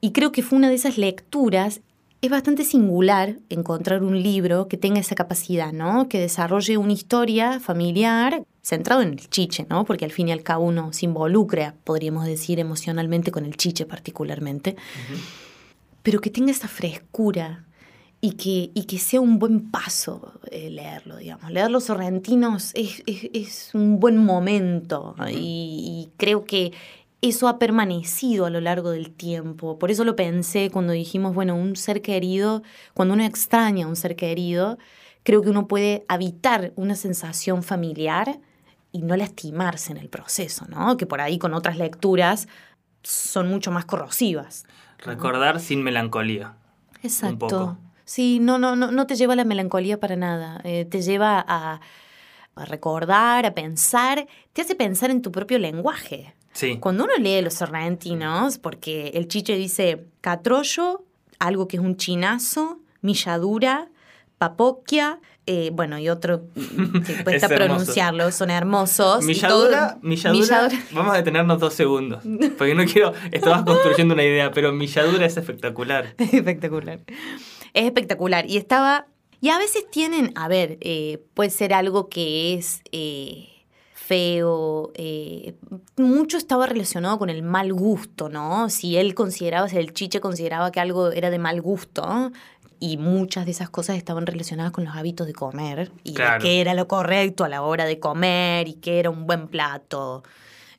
Y 0.00 0.12
creo 0.12 0.32
que 0.32 0.42
fue 0.42 0.58
una 0.58 0.68
de 0.68 0.74
esas 0.74 0.98
lecturas. 0.98 1.80
Es 2.20 2.30
bastante 2.30 2.64
singular 2.64 3.36
encontrar 3.48 4.02
un 4.02 4.22
libro 4.22 4.68
que 4.68 4.76
tenga 4.76 5.00
esa 5.00 5.14
capacidad, 5.14 5.72
¿no? 5.72 6.08
Que 6.08 6.18
desarrolle 6.18 6.76
una 6.76 6.92
historia 6.92 7.60
familiar 7.60 8.44
centrado 8.64 9.02
en 9.02 9.10
el 9.10 9.28
chiche, 9.28 9.66
¿no? 9.68 9.84
Porque 9.84 10.04
al 10.06 10.10
fin 10.10 10.28
y 10.28 10.32
al 10.32 10.42
cabo 10.42 10.64
uno 10.64 10.92
se 10.92 11.04
involucra, 11.04 11.74
podríamos 11.84 12.24
decir, 12.24 12.58
emocionalmente 12.58 13.30
con 13.30 13.44
el 13.44 13.56
chiche 13.56 13.84
particularmente 13.86 14.74
pero 16.02 16.20
que 16.20 16.30
tenga 16.30 16.50
esa 16.50 16.68
frescura 16.68 17.64
y 18.20 18.32
que, 18.32 18.70
y 18.74 18.84
que 18.84 18.98
sea 18.98 19.20
un 19.20 19.38
buen 19.38 19.70
paso 19.70 20.32
eh, 20.50 20.70
leerlo, 20.70 21.16
digamos. 21.16 21.50
Leer 21.50 21.70
los 21.70 21.84
sorrentinos 21.84 22.72
es, 22.74 23.02
es- 23.06 23.30
es 23.32 23.70
un 23.74 24.00
buen 24.00 24.16
momento 24.18 25.14
y, 25.30 26.08
y 26.08 26.10
creo 26.16 26.44
que 26.44 26.72
eso 27.22 27.48
ha 27.48 27.58
permanecido 27.58 28.44
a 28.44 28.50
lo 28.50 28.60
largo 28.60 28.90
del 28.90 29.10
tiempo. 29.10 29.78
Por 29.78 29.90
eso 29.90 30.04
lo 30.04 30.14
pensé 30.14 30.70
cuando 30.70 30.92
dijimos, 30.92 31.34
bueno, 31.34 31.54
un 31.56 31.74
ser 31.76 32.02
querido, 32.02 32.62
cuando 32.92 33.14
uno 33.14 33.24
extraña 33.24 33.86
a 33.86 33.88
un 33.88 33.96
ser 33.96 34.14
querido, 34.14 34.78
creo 35.22 35.40
que 35.40 35.48
uno 35.48 35.66
puede 35.68 36.04
habitar 36.08 36.72
una 36.76 36.96
sensación 36.96 37.62
familiar 37.62 38.40
y 38.94 39.02
no 39.02 39.16
lastimarse 39.16 39.90
en 39.90 39.98
el 39.98 40.08
proceso, 40.08 40.66
¿no? 40.68 40.96
Que 40.96 41.04
por 41.04 41.20
ahí 41.20 41.36
con 41.36 41.52
otras 41.52 41.76
lecturas 41.76 42.46
son 43.02 43.48
mucho 43.48 43.72
más 43.72 43.84
corrosivas. 43.86 44.66
Recordar 44.98 45.58
sin 45.58 45.82
melancolía. 45.82 46.54
Exacto. 47.02 47.38
poco. 47.38 47.78
Sí, 48.04 48.38
no, 48.40 48.56
no, 48.56 48.76
no, 48.76 48.92
no 48.92 49.06
te 49.08 49.16
lleva 49.16 49.32
a 49.32 49.36
la 49.36 49.44
melancolía 49.44 49.98
para 49.98 50.14
nada. 50.14 50.60
Eh, 50.62 50.84
te 50.84 51.02
lleva 51.02 51.44
a, 51.46 51.80
a 52.54 52.64
recordar, 52.66 53.46
a 53.46 53.52
pensar, 53.52 54.28
te 54.52 54.62
hace 54.62 54.76
pensar 54.76 55.10
en 55.10 55.22
tu 55.22 55.32
propio 55.32 55.58
lenguaje. 55.58 56.36
Sí. 56.52 56.78
Cuando 56.78 57.02
uno 57.02 57.14
lee 57.18 57.42
los 57.42 57.54
sorrentinos, 57.54 58.58
porque 58.58 59.08
el 59.14 59.26
chiche 59.26 59.56
dice 59.56 60.06
catrollo, 60.20 61.02
algo 61.40 61.66
que 61.66 61.78
es 61.78 61.82
un 61.82 61.96
chinazo, 61.96 62.78
milladura, 63.00 63.88
papoquia, 64.38 65.18
eh, 65.46 65.70
bueno, 65.72 65.98
y 65.98 66.08
otro 66.08 66.44
mm, 66.54 67.00
que 67.02 67.12
Es 67.18 67.22
cuesta 67.22 67.46
hermoso. 67.46 67.64
pronunciarlo, 67.66 68.30
son 68.32 68.50
hermosos. 68.50 69.22
y 69.24 69.26
Milladura, 69.28 69.92
todo- 70.00 70.08
milladura, 70.08 70.68
vamos 70.92 71.12
a 71.14 71.16
detenernos 71.18 71.60
dos 71.60 71.74
segundos, 71.74 72.22
porque 72.58 72.74
no 72.74 72.84
quiero, 72.84 73.12
estabas 73.32 73.62
construyendo 73.64 74.14
una 74.14 74.24
idea, 74.24 74.50
pero 74.50 74.72
milladura 74.72 75.26
es 75.26 75.36
espectacular. 75.36 76.14
espectacular. 76.18 77.00
Es 77.74 77.84
espectacular. 77.84 78.48
Y 78.48 78.56
estaba. 78.56 79.06
Y 79.40 79.50
a 79.50 79.58
veces 79.58 79.84
tienen, 79.90 80.32
a 80.36 80.48
ver, 80.48 80.78
eh, 80.80 81.22
puede 81.34 81.50
ser 81.50 81.74
algo 81.74 82.08
que 82.08 82.54
es 82.54 82.80
eh, 82.92 83.48
feo. 83.92 84.90
eh, 84.94 85.54
mucho 85.96 86.36
estaba 86.38 86.66
relacionado 86.66 87.18
con 87.18 87.28
el 87.30 87.42
mal 87.42 87.72
gusto, 87.72 88.28
¿no? 88.28 88.70
Si 88.70 88.96
él 88.96 89.14
consideraba, 89.14 89.68
si 89.68 89.76
el 89.76 89.92
chiche 89.92 90.20
consideraba 90.20 90.70
que 90.72 90.80
algo 90.80 91.10
era 91.12 91.30
de 91.30 91.38
mal 91.38 91.60
gusto. 91.60 92.30
Y 92.86 92.98
muchas 92.98 93.46
de 93.46 93.52
esas 93.52 93.70
cosas 93.70 93.96
estaban 93.96 94.26
relacionadas 94.26 94.70
con 94.72 94.84
los 94.84 94.94
hábitos 94.94 95.26
de 95.26 95.32
comer 95.32 95.90
y 96.02 96.10
de 96.10 96.16
Claro. 96.16 96.42
qué 96.42 96.60
era 96.60 96.74
lo 96.74 96.86
correcto 96.86 97.42
a 97.44 97.48
la 97.48 97.62
hora 97.62 97.86
de 97.86 97.98
comer 97.98 98.68
y 98.68 98.74
qué 98.74 98.98
era 98.98 99.08
un 99.08 99.26
buen 99.26 99.48
plato, 99.48 100.22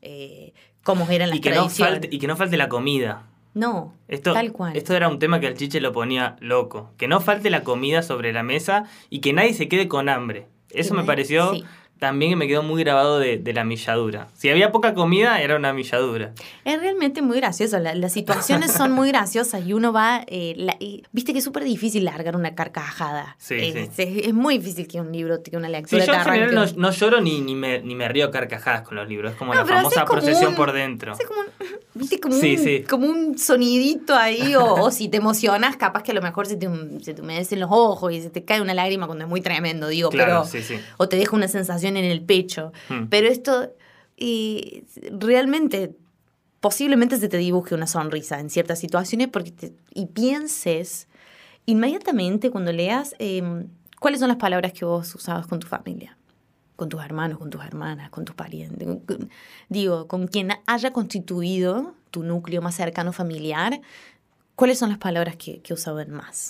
eh, 0.03 0.53
cómo 0.83 1.09
eran 1.09 1.29
las 1.29 1.39
Y 1.39 1.41
que, 1.41 1.49
no 1.49 1.55
tradiciones. 1.63 1.93
falte, 1.93 2.09
y 2.11 2.19
que 2.19 2.27
no 2.27 2.35
falte 2.37 2.57
la 2.57 2.69
comida. 2.69 3.23
No, 3.55 3.93
Esto, 4.07 4.33
tal 4.33 4.51
cual. 4.51 4.75
esto 4.77 4.93
era 4.95 5.07
un 5.07 5.17
tema 5.17 5.39
que 5.39 5.47
al 5.47 5.55
chiche 5.55 5.81
lo 5.81 5.93
ponía 5.93 6.35
loco. 6.41 6.91
Que 6.97 7.07
no 7.07 7.21
falte 7.21 7.49
la 7.49 7.63
comida 7.63 8.03
sobre 8.03 8.33
la 8.33 8.43
mesa 8.43 8.83
y 9.09 9.19
que 9.21 9.33
nadie 9.33 9.53
se 9.55 9.67
quede 9.67 9.87
con 9.87 10.07
hambre. 10.09 10.47
Eso 10.69 10.93
me 10.93 11.05
pareció 11.05 11.53
sí. 11.53 11.63
También 12.05 12.37
me 12.37 12.47
quedó 12.47 12.61
muy 12.61 12.83
grabado 12.83 13.17
de, 13.17 13.41
la 13.51 13.63
milladura. 13.63 14.27
Si 14.35 14.47
había 14.47 14.71
poca 14.71 14.93
comida, 14.93 15.41
era 15.41 15.55
una 15.55 15.73
milladura. 15.73 16.33
Es 16.63 16.79
realmente 16.79 17.23
muy 17.23 17.37
gracioso. 17.37 17.79
las 17.79 18.13
situaciones 18.13 18.73
son 18.73 18.91
muy 18.91 19.07
graciosas 19.07 19.65
y 19.65 19.73
uno 19.73 19.91
va. 19.91 20.23
Eh, 20.27 21.01
viste 21.11 21.33
que 21.33 21.39
es 21.39 21.43
súper 21.43 21.63
difícil 21.63 22.05
largar 22.05 22.35
una 22.35 22.53
carcajada. 22.53 23.37
Sí, 23.39 23.55
es, 23.55 23.97
Es, 23.97 24.33
muy 24.35 24.59
difícil 24.59 24.87
que 24.87 25.01
un 25.01 25.11
libro, 25.11 25.41
que 25.41 25.57
una 25.57 25.67
lectura. 25.67 26.03
Sí, 26.03 26.07
yo 26.07 26.13
en 26.13 26.23
general 26.23 26.73
no, 26.77 26.91
lloro 26.91 27.21
ni, 27.21 27.41
ni, 27.41 27.55
me, 27.55 27.81
ni 27.81 27.95
me 27.95 28.07
río 28.07 28.29
carcajadas 28.29 28.83
con 28.83 28.97
los 28.97 29.09
libros. 29.09 29.31
Es 29.31 29.37
como 29.39 29.55
la 29.55 29.65
famosa 29.65 30.05
procesión 30.05 30.53
por 30.53 30.73
dentro. 30.73 31.13
Es 31.13 31.25
como 31.25 31.41
¿Viste? 31.97 32.19
Como, 32.19 32.35
un, 32.35 32.83
como 32.89 33.07
un 33.07 33.37
sonidito 33.37 34.13
ahí, 34.15 34.53
o, 34.57 34.91
si 34.91 35.07
te 35.07 35.15
emocionas, 35.15 35.77
capaz 35.77 36.03
que 36.03 36.11
a 36.11 36.13
lo 36.13 36.21
mejor 36.21 36.45
se 36.45 36.57
te, 36.57 36.69
se 37.01 37.13
te 37.13 37.21
humedecen 37.21 37.61
los 37.61 37.69
ojos 37.71 38.11
y 38.11 38.21
se 38.21 38.29
te 38.29 38.43
cae 38.43 38.59
una 38.59 38.73
lágrima 38.73 39.05
cuando 39.05 39.23
es 39.23 39.29
muy 39.29 39.39
tremendo, 39.39 39.87
digo, 39.87 40.09
pero. 40.09 40.43
O 40.97 41.07
te 41.07 41.15
deja 41.15 41.33
una 41.33 41.47
sensación 41.47 41.94
en 41.97 42.05
el 42.05 42.23
pecho. 42.23 42.71
Hmm. 42.89 43.05
Pero 43.09 43.27
esto, 43.27 43.73
y 44.17 44.83
realmente, 45.19 45.95
posiblemente 46.59 47.17
se 47.17 47.29
te 47.29 47.37
dibuje 47.37 47.75
una 47.75 47.87
sonrisa 47.87 48.39
en 48.39 48.49
ciertas 48.49 48.79
situaciones 48.79 49.27
porque 49.27 49.73
y 49.93 50.07
pienses 50.07 51.07
inmediatamente 51.65 52.49
cuando 52.49 52.71
leas 52.71 53.15
em, 53.19 53.67
cuáles 53.99 54.19
son 54.19 54.29
las 54.29 54.37
palabras 54.37 54.73
que 54.73 54.85
vos 54.85 55.13
usabas 55.15 55.47
con 55.47 55.59
tu 55.59 55.67
familia 55.67 56.17
con 56.75 56.89
tus 56.89 57.03
hermanos, 57.03 57.37
con 57.37 57.49
tus 57.49 57.63
hermanas, 57.63 58.09
con 58.09 58.25
tus 58.25 58.35
parientes, 58.35 58.87
digo, 59.69 60.07
con 60.07 60.27
quien 60.27 60.49
haya 60.65 60.91
constituido 60.91 61.93
tu 62.11 62.23
núcleo 62.23 62.61
más 62.61 62.75
cercano 62.75 63.13
familiar, 63.13 63.79
¿cuáles 64.55 64.79
son 64.79 64.89
las 64.89 64.97
palabras 64.97 65.35
que, 65.37 65.61
que 65.61 65.73
usaban 65.73 66.11
más? 66.11 66.49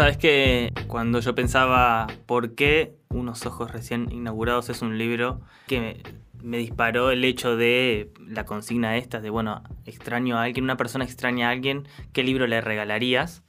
Sabes 0.00 0.16
que 0.16 0.72
cuando 0.86 1.20
yo 1.20 1.34
pensaba 1.34 2.06
por 2.24 2.54
qué 2.54 2.96
Unos 3.10 3.44
Ojos 3.44 3.70
Recién 3.70 4.10
Inaugurados 4.10 4.70
es 4.70 4.80
un 4.80 4.96
libro 4.96 5.42
que 5.66 6.02
me, 6.42 6.56
disparó 6.56 7.10
el 7.10 7.22
hecho 7.22 7.54
de 7.54 8.10
la 8.26 8.46
consigna 8.46 8.96
esta, 8.96 9.20
de 9.20 9.28
bueno, 9.28 9.62
extraño 9.84 10.38
a 10.38 10.44
alguien, 10.44 10.64
una 10.64 10.78
persona 10.78 11.04
extraña 11.04 11.48
a 11.48 11.50
alguien, 11.50 11.86
¿qué 12.14 12.22
libro 12.22 12.46
le 12.46 12.62
regalarías? 12.62 13.44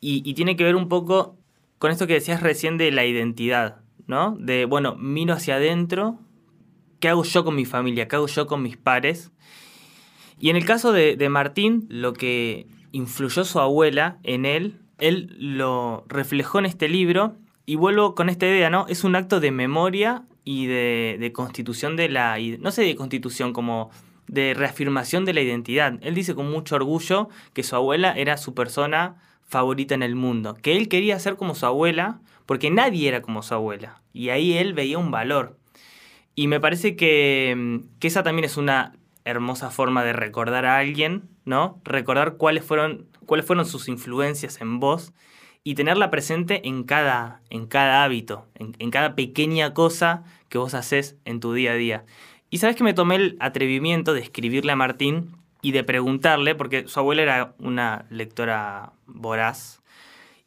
Y, 0.00 0.32
tiene 0.32 0.56
que 0.56 0.64
ver 0.64 0.76
un 0.76 0.88
poco 0.88 1.36
con 1.78 1.90
esto 1.90 2.06
que 2.06 2.14
decías 2.14 2.42
recién 2.42 2.78
de 2.78 2.90
la 2.90 3.04
identidad, 3.04 3.82
¿no? 4.06 4.38
De, 4.40 4.64
bueno, 4.64 4.96
miro 4.96 5.34
hacia 5.34 5.56
adentro, 5.56 6.20
¿qué 7.00 7.10
hago 7.10 7.22
yo 7.22 7.44
con 7.44 7.54
mi 7.54 7.66
familia? 7.66 8.08
¿Qué 8.08 8.16
hago 8.16 8.28
yo 8.28 8.46
con 8.46 8.62
mis 8.62 8.78
pares? 8.78 9.30
Y 10.38 10.48
en 10.48 10.56
el 10.56 10.64
caso 10.64 10.90
de, 10.92 11.28
Martín, 11.28 11.86
lo 11.90 12.14
que 12.14 12.66
influyó 12.92 13.44
su 13.44 13.60
abuela 13.60 14.20
en 14.22 14.46
él, 14.46 14.80
él 15.00 15.36
lo 15.38 16.04
reflejó 16.08 16.58
en 16.58 16.66
este 16.66 16.88
libro 16.88 17.36
y 17.66 17.76
vuelvo 17.76 18.14
con 18.14 18.28
esta 18.28 18.46
idea, 18.46 18.70
¿no? 18.70 18.86
Es 18.88 19.04
un 19.04 19.16
acto 19.16 19.40
de 19.40 19.50
memoria 19.50 20.24
y 20.44 20.66
de, 20.66 21.30
constitución 21.34 21.96
de 21.96 22.08
la... 22.08 22.36
No 22.58 22.70
sé 22.70 22.82
de 22.82 22.96
constitución 22.96 23.52
como 23.52 23.90
de 24.26 24.54
reafirmación 24.54 25.24
de 25.24 25.34
la 25.34 25.40
identidad. 25.40 25.98
Él 26.02 26.14
dice 26.14 26.34
con 26.34 26.50
mucho 26.50 26.76
orgullo 26.76 27.28
que 27.52 27.62
su 27.62 27.76
abuela 27.76 28.12
era 28.12 28.36
su 28.36 28.54
persona 28.54 29.16
favorita 29.44 29.94
en 29.94 30.02
el 30.02 30.14
mundo, 30.14 30.54
que 30.54 30.76
él 30.76 30.88
quería 30.88 31.18
ser 31.18 31.36
como 31.36 31.56
su 31.56 31.66
abuela, 31.66 32.20
porque 32.46 32.70
nadie 32.70 33.08
era 33.08 33.20
como 33.20 33.42
su 33.42 33.52
abuela, 33.54 34.00
y 34.12 34.28
ahí 34.28 34.56
él 34.56 34.74
veía 34.74 34.96
un 34.96 35.10
valor. 35.10 35.58
Y 36.36 36.46
me 36.46 36.60
parece 36.60 36.94
que 36.94 37.80
esa 38.00 38.22
también 38.22 38.44
es 38.44 38.56
una 38.56 38.92
hermosa 39.24 39.70
forma 39.70 40.04
de 40.04 40.12
recordar 40.12 40.66
a 40.66 40.78
alguien, 40.78 41.28
¿no? 41.44 41.80
Recordar 41.84 42.36
cuáles 42.36 42.64
fueron, 42.64 43.06
cuáles 43.26 43.46
fueron 43.46 43.66
sus 43.66 43.88
influencias 43.88 44.60
en 44.60 44.80
vos 44.80 45.12
y 45.62 45.74
tenerla 45.74 46.10
presente 46.10 46.66
en 46.66 46.84
cada, 46.84 47.42
en 47.50 47.66
cada 47.66 48.04
hábito, 48.04 48.46
en, 48.54 48.74
en, 48.78 48.90
cada 48.90 49.14
pequeña 49.14 49.74
cosa 49.74 50.24
que 50.48 50.58
vos 50.58 50.74
haces 50.74 51.16
en 51.24 51.40
tu 51.40 51.52
día 51.52 51.72
a 51.72 51.76
día. 51.76 52.04
Y 52.48 52.58
sabes 52.58 52.76
que 52.76 52.84
me 52.84 52.94
tomé 52.94 53.16
el 53.16 53.36
atrevimiento 53.40 54.14
de 54.14 54.20
escribirle 54.20 54.72
a 54.72 54.76
Martín 54.76 55.36
y 55.62 55.72
de 55.72 55.84
preguntarle, 55.84 56.54
porque 56.54 56.88
su 56.88 56.98
abuela 56.98 57.22
era 57.22 57.54
una 57.58 58.06
lectora 58.10 58.92
voraz, 59.06 59.80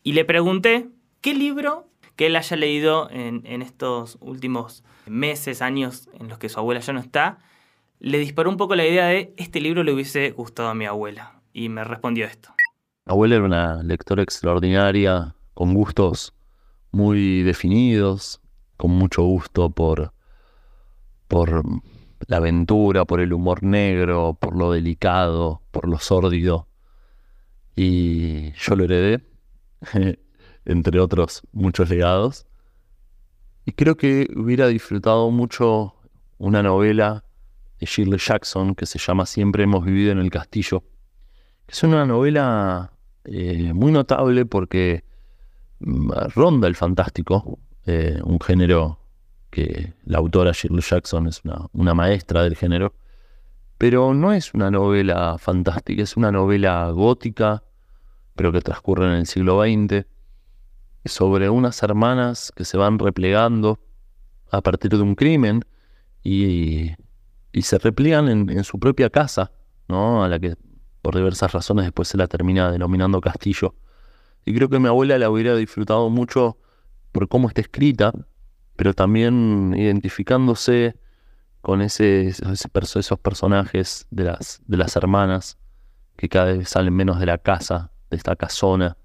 y 0.04 0.14
le 0.14 0.26
pregunté 0.26 0.90
qué 1.22 1.34
libro 1.34 1.88
que 2.16 2.28
él 2.28 2.36
haya 2.36 2.58
leído 2.58 3.10
en, 3.10 3.62
estos 3.62 4.18
últimos 4.20 4.84
meses, 5.06 5.62
años 5.62 6.10
en 6.20 6.28
los 6.28 6.38
que 6.38 6.50
su 6.50 6.60
abuela 6.60 6.82
ya 6.82 6.94
no 6.94 7.00
está, 7.00 7.40
le 8.00 8.20
disparó 8.20 8.50
un 8.50 8.58
poco 8.58 8.76
la 8.76 8.86
idea 8.86 9.08
de 9.08 9.34
este 9.38 9.62
libro 9.62 9.84
le 9.84 9.94
hubiese 9.94 10.32
gustado 10.32 10.70
a 10.70 10.76
mi 10.76 10.86
abuela. 10.86 11.40
Y 11.54 11.70
me 11.70 11.84
respondió 11.84 12.26
esto. 12.26 12.54
Abuela 13.06 13.36
era 13.36 13.44
una 13.44 13.84
lectora 13.84 14.24
extraordinaria, 14.24 15.36
con 15.54 15.74
gustos 15.74 16.34
muy 16.92 17.44
definidos, 17.44 18.40
con 18.78 18.92
mucho 18.92 19.24
gusto 19.24 19.70
por, 19.70 20.14
por 21.28 21.66
la 22.28 22.38
aventura, 22.38 23.04
por 23.04 23.20
el 23.20 23.34
humor 23.34 23.62
negro, 23.62 24.38
por 24.40 24.56
lo 24.56 24.72
delicado, 24.72 25.62
por 25.72 25.90
lo 25.90 26.00
sórdido. 26.00 26.70
Y 27.76 28.54
yo 28.54 28.78
lo 28.78 28.86
heredé, 28.86 29.22
entre 30.66 31.00
otros 31.02 31.42
muchos 31.52 31.90
legados. 31.90 32.48
Y 33.66 33.74
creo 33.74 33.98
que 33.98 34.28
hubiera 34.34 34.68
disfrutado 34.68 35.30
mucho 35.30 35.96
una 36.38 36.64
novela 36.64 37.26
de 37.82 37.86
Shirley 37.86 38.20
Jackson 38.20 38.76
que 38.76 38.86
se 38.86 38.98
llama 38.98 39.26
Siempre 39.26 39.64
hemos 39.64 39.84
vivido 39.84 40.14
en 40.14 40.20
el 40.20 40.30
castillo. 40.30 40.86
Es 41.68 41.84
una 41.84 42.06
novela 42.06 42.93
eh, 43.26 43.72
muy 43.74 43.92
notable 43.92 44.46
porque 44.46 45.04
mm, 45.80 46.12
ronda 46.36 46.68
el 46.68 46.76
fantástico, 46.76 47.60
eh, 47.86 48.20
un 48.24 48.40
género 48.40 49.00
que 49.50 49.94
la 50.06 50.18
autora 50.18 50.52
Shirley 50.52 50.82
Jackson 50.82 51.28
es 51.28 51.42
una, 51.74 51.94
maestra 51.94 52.44
del 52.44 52.56
género, 52.56 52.94
pero 53.78 54.14
no 54.14 54.34
es 54.34 54.54
una 54.54 54.72
novela 54.72 55.38
fantástica, 55.38 56.02
es 56.02 56.18
una 56.18 56.32
novela 56.32 56.90
gótica, 56.92 57.64
pero 58.36 58.52
que 58.52 58.62
transcurre 58.62 59.06
en 59.06 59.12
el 59.14 59.28
siglo 59.28 59.62
XX, 59.62 60.06
sobre 61.06 61.50
unas 61.50 61.84
hermanas 61.84 62.52
que 62.56 62.66
se 62.66 62.78
van 62.78 62.98
replegando 62.98 63.80
a 64.50 64.62
partir 64.62 64.92
de 64.92 65.02
un 65.02 65.16
crimen 65.16 65.64
y, 66.24 66.92
se 67.62 67.78
replegan 67.78 68.50
en, 68.50 68.64
su 68.64 68.80
propia 68.80 69.10
casa, 69.10 69.52
¿no? 69.88 70.24
a 70.24 70.30
la 70.30 70.40
que 70.40 70.56
por 71.04 71.16
diversas 71.16 71.52
razones 71.52 71.86
después 71.86 72.08
se 72.08 72.18
la 72.18 72.28
termina 72.28 72.72
denominando 72.72 73.22
castillo. 73.22 73.76
Y 74.46 74.56
creo 74.56 74.70
que 74.70 74.80
mi 74.80 74.88
abuela 74.88 75.20
la 75.20 75.30
hubiera 75.30 75.54
disfrutado 75.56 76.10
mucho 76.10 76.58
por 77.12 77.28
cómo 77.28 77.50
está 77.50 77.62
escrita, 77.62 78.14
pero 78.78 78.94
también 78.94 79.76
identificándose 79.78 80.96
con 81.62 81.82
ese, 81.82 82.28
esos 82.30 83.20
personajes 83.20 84.08
de 84.12 84.24
las, 84.24 84.62
de 84.66 84.78
las 84.78 84.96
hermanas 84.96 85.58
que 86.16 86.30
cada 86.30 86.54
vez 86.54 86.70
salen 86.70 86.94
menos 86.94 87.20
de 87.20 87.26
la 87.26 87.38
casa, 87.38 87.92
de 88.10 88.18
esta 88.18 88.36
casona 88.38 88.98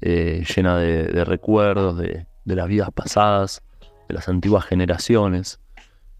eh, 0.00 0.44
llena 0.54 0.78
de, 0.78 1.24
recuerdos, 1.24 1.98
de, 1.98 2.26
las 2.44 2.68
vidas 2.68 2.90
pasadas, 2.92 3.62
de 4.08 4.14
las 4.14 4.28
antiguas 4.28 4.64
generaciones, 4.64 5.60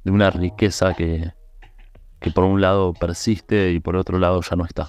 de 0.02 0.10
una 0.10 0.30
riqueza 0.30 0.94
que, 0.94 1.32
que 2.18 2.30
por 2.32 2.44
un 2.44 2.60
lado 2.60 2.92
persiste 2.92 3.70
y 3.70 3.78
por 3.78 3.94
otro 3.94 4.18
lado 4.18 4.40
ya 4.40 4.56
no 4.56 4.64
está. 4.64 4.88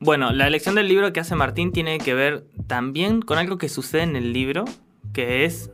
Bueno, 0.00 0.32
la 0.32 0.46
elección 0.46 0.74
del 0.76 0.88
libro 0.88 1.12
que 1.12 1.20
hace 1.20 1.34
Martín 1.34 1.72
tiene 1.72 1.98
que 1.98 2.14
ver 2.14 2.46
también 2.66 3.22
con 3.22 3.38
algo 3.38 3.58
que 3.58 3.68
sucede 3.68 4.02
en 4.02 4.14
el 4.14 4.32
libro, 4.32 4.64
que 5.12 5.44
es 5.44 5.72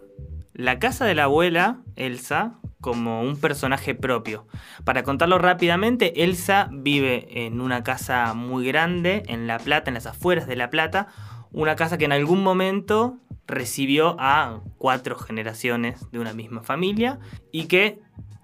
la 0.55 0.79
casa 0.79 1.05
de 1.05 1.15
la 1.15 1.25
abuela, 1.25 1.83
Elsa, 1.97 2.59
como 2.81 3.23
un 3.23 3.37
personaje 3.37 3.95
propio. 3.95 4.47
Para 4.85 5.03
contarlo 5.03 5.39
rápidamente, 5.39 6.25
Elsa 6.25 6.69
vive 6.73 7.45
en 7.47 7.61
una 7.61 7.83
casa 7.83 8.35
muy 8.35 8.67
grande 8.67 9.23
en 9.27 9.47
La 9.47 9.59
Plata, 9.59 9.91
en 9.91 9.95
las 9.95 10.07
afueras 10.07 10.47
de 10.47 10.57
La 10.57 10.71
Plata, 10.71 11.09
una 11.53 11.77
casa 11.77 11.99
que 11.99 12.07
en 12.07 12.13
algún 12.13 12.43
momento 12.43 13.19
recibió 13.47 14.17
a 14.19 14.63
cuatro 14.79 15.17
generaciones 15.17 16.11
de 16.11 16.19
una 16.19 16.33
misma 16.33 16.63
familia 16.63 17.19
y 17.53 17.67
que, 17.67 18.01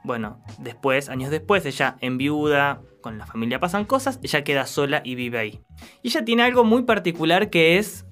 bueno, 0.09 0.43
después, 0.59 1.11
años 1.11 1.31
después, 1.31 1.67
ella 1.67 1.99
en 2.01 2.17
viuda, 2.17 2.81
con 3.03 3.19
la 3.19 3.27
familia 3.27 3.61
pasan 3.61 3.85
cosas, 3.85 4.19
ella 4.23 4.43
queda 4.43 4.65
sola 4.67 5.03
y 5.05 5.17
vive 5.17 5.39
ahí. 5.39 5.61
Y 6.03 6.09
ella 6.09 6.25
tiene 6.25 6.45
algo 6.45 6.65
muy 6.65 6.85
particular 6.85 7.51
que 7.51 7.77
es 7.77 8.07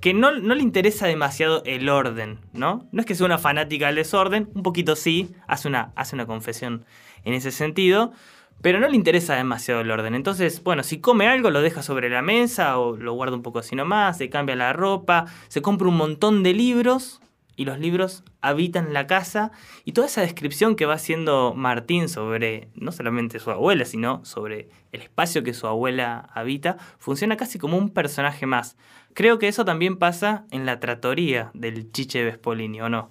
que 0.00 0.12
no, 0.12 0.30
le 0.30 0.62
interesa 0.62 1.06
demasiado 1.06 1.62
el 1.64 1.88
orden, 1.88 2.38
¿no? 2.52 2.86
No 2.92 3.00
es 3.00 3.06
que 3.06 3.14
sea 3.14 3.24
una 3.24 3.38
fanática 3.38 3.86
del 3.86 3.96
desorden, 3.96 4.50
un 4.54 4.62
poquito 4.62 4.94
sí, 4.94 5.30
hace 5.46 5.68
una, 5.68 5.90
hace 5.96 6.16
una 6.16 6.26
confesión 6.26 6.84
en 7.24 7.32
ese 7.32 7.50
sentido, 7.50 8.12
pero 8.60 8.78
no 8.78 8.86
le 8.86 8.94
interesa 8.94 9.34
demasiado 9.34 9.80
el 9.80 9.90
orden. 9.90 10.14
Entonces, 10.14 10.62
bueno, 10.62 10.82
si 10.82 11.00
come 11.00 11.28
algo 11.28 11.48
lo 11.48 11.62
deja 11.62 11.82
sobre 11.82 12.10
la 12.10 12.20
mesa 12.20 12.78
o 12.78 12.94
lo 12.94 13.14
guarda 13.14 13.36
un 13.36 13.42
poco 13.42 13.60
así 13.60 13.74
nomás, 13.74 14.18
se 14.18 14.28
cambia 14.28 14.54
la 14.54 14.74
ropa, 14.74 15.24
se 15.48 15.62
compra 15.62 15.88
un 15.88 15.96
montón 15.96 16.42
de 16.42 16.52
libros 16.52 17.22
y 17.58 17.64
los 17.64 17.78
libros 17.80 18.22
habitan 18.40 18.94
la 18.94 19.06
casa 19.08 19.50
y 19.84 19.92
toda 19.92 20.06
esa 20.06 20.22
descripción 20.22 20.76
que 20.76 20.86
va 20.86 20.94
haciendo 20.94 21.52
Martín 21.54 22.08
sobre 22.08 22.68
no 22.74 22.92
solamente 22.92 23.40
su 23.40 23.50
abuela, 23.50 23.84
sino 23.84 24.24
sobre 24.24 24.68
el 24.92 25.02
espacio 25.02 25.42
que 25.42 25.52
su 25.52 25.66
abuela 25.66 26.30
habita, 26.32 26.78
funciona 26.98 27.36
casi 27.36 27.58
como 27.58 27.76
un 27.76 27.90
personaje 27.90 28.46
más. 28.46 28.76
Creo 29.12 29.40
que 29.40 29.48
eso 29.48 29.64
también 29.64 29.98
pasa 29.98 30.46
en 30.52 30.66
la 30.66 30.78
tratoría 30.78 31.50
del 31.52 31.90
Chiche 31.90 32.22
Vespolini, 32.22 32.80
¿o 32.80 32.88
no? 32.88 33.10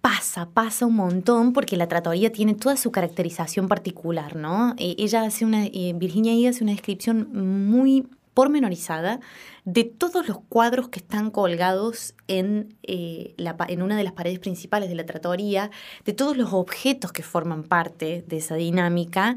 Pasa, 0.00 0.50
pasa 0.50 0.86
un 0.86 0.96
montón 0.96 1.52
porque 1.52 1.76
la 1.76 1.86
tratoría 1.86 2.32
tiene 2.32 2.54
toda 2.54 2.76
su 2.76 2.90
caracterización 2.90 3.68
particular, 3.68 4.34
¿no? 4.34 4.74
Eh, 4.76 4.96
ella 4.98 5.22
hace 5.22 5.44
una, 5.44 5.66
eh, 5.66 5.92
Virginia 5.94 6.50
hace 6.50 6.64
una 6.64 6.72
descripción 6.72 7.28
muy 7.70 8.08
pormenorizada 8.34 9.20
de 9.64 9.84
todos 9.84 10.28
los 10.28 10.40
cuadros 10.48 10.88
que 10.88 10.98
están 10.98 11.30
colgados 11.30 12.14
en, 12.28 12.76
eh, 12.82 13.34
en 13.68 13.82
una 13.82 13.96
de 13.96 14.04
las 14.04 14.12
paredes 14.12 14.40
principales 14.40 14.88
de 14.88 14.96
la 14.96 15.06
tratoría, 15.06 15.70
de 16.04 16.12
todos 16.12 16.36
los 16.36 16.52
objetos 16.52 17.12
que 17.12 17.22
forman 17.22 17.62
parte 17.62 18.24
de 18.26 18.36
esa 18.36 18.56
dinámica. 18.56 19.36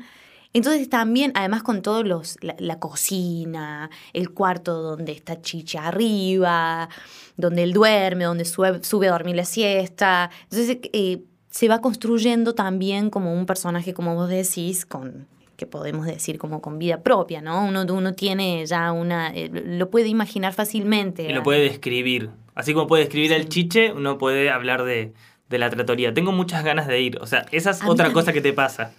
Entonces 0.53 0.89
también, 0.89 1.31
además 1.35 1.61
con 1.61 1.81
todos 1.81 2.05
los, 2.05 2.37
la, 2.41 2.79
cocina, 2.79 3.89
el 4.13 4.31
cuarto 4.31 4.81
donde 4.81 5.11
está 5.11 5.41
Chicha 5.41 5.87
arriba, 5.87 6.89
donde 7.35 7.63
él 7.63 7.73
duerme, 7.73 8.23
donde 8.25 8.45
sube, 8.45 8.83
sube 8.83 9.07
a 9.07 9.11
dormir 9.11 9.35
la 9.35 9.45
siesta. 9.45 10.31
Entonces 10.49 10.79
eh, 10.93 11.23
se 11.51 11.67
va 11.67 11.79
construyendo 11.79 12.55
también 12.55 13.09
como 13.09 13.33
un 13.33 13.45
personaje, 13.45 13.93
como 13.93 14.15
vos 14.15 14.29
decís, 14.29 14.85
con 14.85 15.27
que 15.57 15.65
podemos 15.65 16.05
decir 16.05 16.37
como 16.37 16.61
con 16.61 16.77
vida 16.77 17.01
propia, 17.01 17.41
¿no? 17.41 17.65
Uno, 17.65 17.83
uno 17.89 18.13
tiene 18.13 18.65
ya 18.67 18.91
una, 18.91 19.33
eh, 19.35 19.49
lo 19.51 19.89
puede 19.89 20.07
imaginar 20.07 20.53
fácilmente. 20.53 21.23
Y 21.23 21.33
lo 21.33 21.43
puede 21.43 21.61
describir. 21.61 22.29
Así 22.53 22.73
como 22.73 22.87
puede 22.87 23.03
describir 23.03 23.33
el 23.33 23.49
chiche, 23.49 23.91
uno 23.91 24.19
puede 24.19 24.51
hablar 24.51 24.83
de, 24.83 25.13
la 25.49 25.69
tratoría. 25.71 26.13
Tengo 26.13 26.31
muchas 26.31 26.63
ganas 26.63 26.87
de 26.87 27.01
ir. 27.01 27.17
O 27.21 27.25
sea, 27.25 27.45
esa 27.51 27.71
es 27.71 27.83
otra 27.83 28.13
cosa 28.13 28.33
que 28.33 28.41
te 28.41 28.53
pasa. 28.53 28.93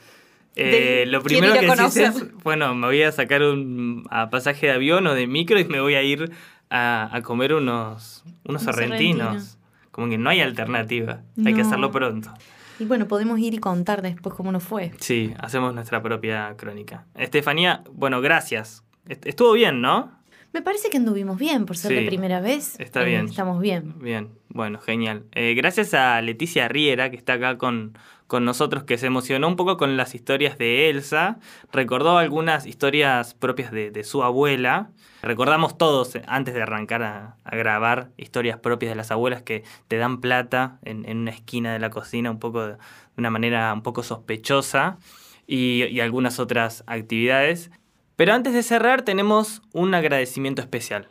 Eh, 0.56 1.04
lo 1.06 1.22
primero 1.22 1.54
que 1.54 1.70
dices 1.70 1.96
es, 1.96 2.42
bueno, 2.42 2.74
me 2.74 2.88
voy 2.88 3.02
a 3.02 3.12
sacar 3.12 3.42
un 3.42 4.04
pasaje 4.30 4.66
de 4.66 4.72
avión 4.72 5.06
o 5.06 5.14
de 5.14 5.28
micro 5.28 5.60
y 5.60 5.64
me 5.64 5.80
voy 5.80 5.94
a 5.94 6.02
ir 6.02 6.32
a, 6.70 7.20
comer 7.22 7.54
unos, 7.54 8.24
unos 8.44 8.62
sorrentinos. 8.62 9.58
Como 9.92 10.08
que 10.10 10.18
no 10.18 10.30
hay 10.30 10.40
alternativa. 10.40 11.20
Hay 11.44 11.54
que 11.54 11.60
hacerlo 11.60 11.92
pronto. 11.92 12.30
Y 12.78 12.84
bueno, 12.84 13.08
podemos 13.08 13.38
ir 13.40 13.54
y 13.54 13.58
contar 13.58 14.02
después 14.02 14.34
cómo 14.34 14.52
nos 14.52 14.62
fue. 14.62 14.92
Sí, 15.00 15.34
hacemos 15.38 15.74
nuestra 15.74 16.02
propia 16.02 16.54
crónica. 16.56 17.06
Estefanía, 17.14 17.82
bueno, 17.92 18.20
gracias. 18.20 18.84
Estuvo 19.08 19.52
bien, 19.52 19.80
¿no? 19.80 20.18
Me 20.52 20.62
parece 20.62 20.88
que 20.88 20.96
anduvimos 20.96 21.38
bien 21.38 21.66
por 21.66 21.76
ser 21.76 21.92
la 21.92 22.08
primera 22.08 22.40
vez. 22.40 22.78
Está 22.80 23.02
bien. 23.02 23.26
Eh, 23.26 23.30
estamos 23.30 23.60
bien. 23.60 23.98
Bien, 23.98 24.30
bueno, 24.48 24.80
genial. 24.80 25.24
Eh, 25.32 25.54
gracias 25.54 25.92
a 25.92 26.20
Leticia 26.22 26.68
Riera, 26.68 27.10
que 27.10 27.16
está 27.16 27.34
acá 27.34 27.58
con, 27.58 27.98
con 28.28 28.44
nosotros, 28.44 28.84
que 28.84 28.98
se 28.98 29.06
emocionó 29.06 29.48
un 29.48 29.56
poco 29.56 29.76
con 29.76 29.96
las 29.96 30.14
historias 30.14 30.56
de 30.56 30.88
Elsa. 30.88 31.38
Recordó 31.72 32.18
algunas 32.18 32.66
historias 32.66 33.34
propias 33.34 33.72
de 33.72 34.04
su 34.04 34.22
abuela. 34.22 34.90
Recordamos 35.22 35.76
todos, 35.76 36.14
eh, 36.14 36.22
antes 36.28 36.54
de 36.54 36.62
arrancar 36.62 37.02
a, 37.02 37.36
grabar, 37.50 38.10
historias 38.16 38.58
propias 38.58 38.90
de 38.90 38.96
las 38.96 39.10
abuelas 39.10 39.42
que 39.42 39.64
te 39.88 39.96
dan 39.96 40.20
plata 40.20 40.78
en, 40.84 41.08
una 41.18 41.30
esquina 41.30 41.72
de 41.72 41.80
la 41.80 41.90
cocina, 41.90 42.30
un 42.30 42.38
poco 42.38 42.66
de, 42.66 42.76
una 43.16 43.30
manera 43.30 43.72
un 43.72 43.82
poco 43.82 44.02
sospechosa, 44.02 44.98
y, 45.46 45.98
algunas 46.00 46.38
otras 46.38 46.84
actividades. 46.86 47.70
Pero 48.16 48.34
antes 48.34 48.52
de 48.52 48.62
cerrar, 48.62 49.02
tenemos 49.02 49.62
un 49.72 49.94
agradecimiento 49.94 50.62
especial. 50.62 51.08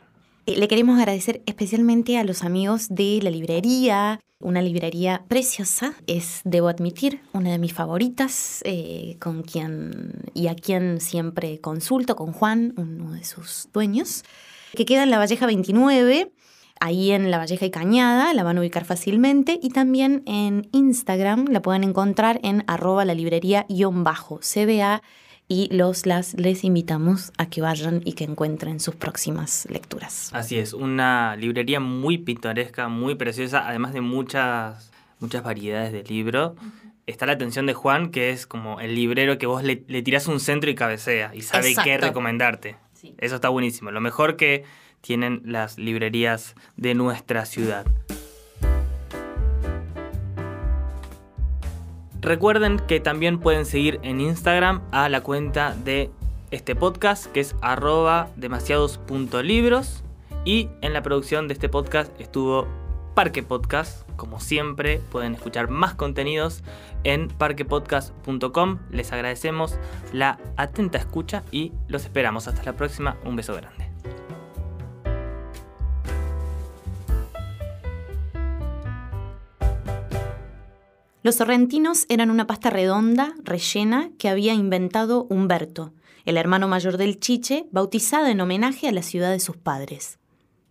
Eh, 0.48 0.56
le 0.56 0.66
queremos 0.66 0.98
agradecer 0.98 1.42
especialmente 1.44 2.16
a 2.16 2.24
los 2.24 2.42
amigos 2.42 2.88
de 2.88 3.20
la 3.22 3.28
librería, 3.28 4.18
una 4.40 4.62
librería 4.62 5.26
preciosa, 5.28 5.92
es, 6.06 6.40
debo 6.42 6.68
admitir, 6.68 7.20
una 7.34 7.50
de 7.50 7.58
mis 7.58 7.74
favoritas, 7.74 8.62
eh, 8.64 9.18
con 9.20 9.42
quien 9.42 10.14
y 10.32 10.46
a 10.46 10.54
quien 10.54 11.02
siempre 11.02 11.60
consulto, 11.60 12.16
con 12.16 12.32
Juan, 12.32 12.72
uno 12.78 13.12
de 13.12 13.24
sus 13.24 13.68
dueños, 13.74 14.24
que 14.74 14.86
queda 14.86 15.02
en 15.02 15.10
la 15.10 15.18
Valleja 15.18 15.44
29, 15.44 16.32
ahí 16.80 17.10
en 17.10 17.30
la 17.30 17.36
Valleja 17.36 17.66
y 17.66 17.70
Cañada, 17.70 18.32
la 18.32 18.42
van 18.42 18.56
a 18.56 18.60
ubicar 18.60 18.86
fácilmente, 18.86 19.60
y 19.62 19.68
también 19.68 20.22
en 20.24 20.70
Instagram 20.72 21.48
la 21.50 21.60
pueden 21.60 21.84
encontrar 21.84 22.40
en 22.42 22.64
arroba 22.66 23.04
la 23.04 23.12
librería-cba 23.12 25.02
y 25.48 25.74
los 25.74 26.04
las 26.04 26.34
les 26.34 26.62
invitamos 26.62 27.32
a 27.38 27.48
que 27.48 27.62
vayan 27.62 28.02
y 28.04 28.12
que 28.12 28.24
encuentren 28.24 28.80
sus 28.80 28.94
próximas 28.94 29.66
lecturas. 29.70 30.30
Así 30.34 30.58
es, 30.58 30.74
una 30.74 31.36
librería 31.36 31.80
muy 31.80 32.18
pintoresca, 32.18 32.88
muy 32.88 33.14
preciosa, 33.14 33.66
además 33.66 33.94
de 33.94 34.02
muchas, 34.02 34.90
muchas 35.20 35.42
variedades 35.42 35.92
de 35.92 36.04
libros. 36.04 36.52
Está 37.06 37.24
la 37.24 37.32
atención 37.32 37.64
de 37.64 37.72
Juan, 37.72 38.10
que 38.10 38.30
es 38.30 38.46
como 38.46 38.80
el 38.80 38.94
librero 38.94 39.38
que 39.38 39.46
vos 39.46 39.64
le, 39.64 39.82
le 39.88 40.02
tirás 40.02 40.28
un 40.28 40.40
centro 40.40 40.70
y 40.70 40.74
cabecea 40.74 41.34
y 41.34 41.40
sabe 41.40 41.74
qué 41.82 41.96
recomendarte. 41.96 42.76
Eso 43.16 43.36
está 43.36 43.48
buenísimo. 43.48 43.90
Lo 43.90 44.02
mejor 44.02 44.36
que 44.36 44.64
tienen 45.00 45.40
las 45.44 45.78
librerías 45.78 46.54
de 46.76 46.94
nuestra 46.94 47.46
ciudad. 47.46 47.86
Recuerden 52.28 52.78
que 52.78 53.00
también 53.00 53.38
pueden 53.38 53.64
seguir 53.64 54.00
en 54.02 54.20
Instagram 54.20 54.82
a 54.92 55.08
la 55.08 55.22
cuenta 55.22 55.74
de 55.74 56.10
este 56.50 56.76
podcast 56.76 57.24
que 57.24 57.40
es 57.40 57.56
arroba 57.62 58.28
demasiados.libros 58.36 60.04
y 60.44 60.68
en 60.82 60.92
la 60.92 61.00
producción 61.00 61.48
de 61.48 61.54
este 61.54 61.70
podcast 61.70 62.12
estuvo 62.20 62.68
Parque 63.14 63.42
Podcast. 63.42 64.06
Como 64.16 64.40
siempre 64.40 65.00
pueden 65.10 65.36
escuchar 65.36 65.70
más 65.70 65.94
contenidos 65.94 66.64
en 67.02 67.28
parquepodcast.com. 67.28 68.78
Les 68.90 69.10
agradecemos 69.10 69.78
la 70.12 70.38
atenta 70.58 70.98
escucha 70.98 71.44
y 71.50 71.72
los 71.86 72.04
esperamos. 72.04 72.46
Hasta 72.46 72.62
la 72.62 72.74
próxima. 72.74 73.16
Un 73.24 73.36
beso 73.36 73.54
grande. 73.54 73.90
Los 81.22 81.34
sorrentinos 81.34 82.06
eran 82.08 82.30
una 82.30 82.46
pasta 82.46 82.70
redonda, 82.70 83.34
rellena, 83.42 84.10
que 84.18 84.28
había 84.28 84.54
inventado 84.54 85.26
Humberto, 85.28 85.92
el 86.24 86.36
hermano 86.36 86.68
mayor 86.68 86.96
del 86.96 87.18
Chiche, 87.18 87.66
bautizada 87.72 88.30
en 88.30 88.40
homenaje 88.40 88.86
a 88.86 88.92
la 88.92 89.02
ciudad 89.02 89.32
de 89.32 89.40
sus 89.40 89.56
padres. 89.56 90.18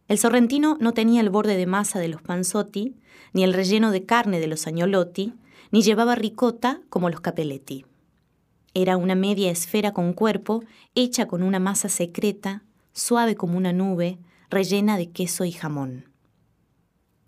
El 0.08 0.18
sorrentino 0.18 0.78
no 0.80 0.94
tenía 0.94 1.20
el 1.20 1.30
borde 1.30 1.58
de 1.58 1.66
masa 1.66 2.00
de 2.00 2.08
los 2.08 2.22
panzotti, 2.22 2.96
ni 3.34 3.44
el 3.44 3.54
relleno 3.54 3.92
de 3.92 4.06
carne 4.06 4.40
de 4.40 4.48
los 4.48 4.68
agnolotti, 4.68 5.34
ni 5.72 5.82
llevaba 5.82 6.16
ricota 6.16 6.80
como 6.90 7.10
los 7.10 7.20
capelletti. 7.20 7.86
Era 8.74 8.96
una 8.96 9.16
media 9.16 9.52
esfera 9.52 9.92
con 9.92 10.14
cuerpo, 10.14 10.64
hecha 10.96 11.28
con 11.28 11.44
una 11.44 11.60
masa 11.60 11.90
secreta, 11.90 12.64
suave 12.94 13.36
como 13.36 13.58
una 13.58 13.74
nube, 13.74 14.18
rellena 14.50 14.96
de 14.98 15.10
queso 15.10 15.44
y 15.44 15.52
jamón. 15.52 16.07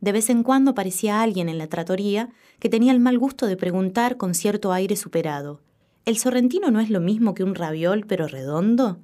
De 0.01 0.12
vez 0.12 0.29
en 0.29 0.43
cuando 0.43 0.71
aparecía 0.71 1.21
alguien 1.21 1.49
en 1.49 1.57
la 1.57 1.67
tratoría 1.67 2.29
que 2.59 2.69
tenía 2.69 2.91
el 2.91 2.99
mal 2.99 3.17
gusto 3.17 3.47
de 3.47 3.57
preguntar 3.57 4.17
con 4.17 4.33
cierto 4.33 4.71
aire 4.71 4.95
superado, 4.95 5.62
¿el 6.05 6.17
sorrentino 6.17 6.71
no 6.71 6.79
es 6.79 6.89
lo 6.89 7.01
mismo 7.01 7.33
que 7.33 7.43
un 7.43 7.55
raviol 7.55 8.05
pero 8.07 8.27
redondo? 8.27 8.99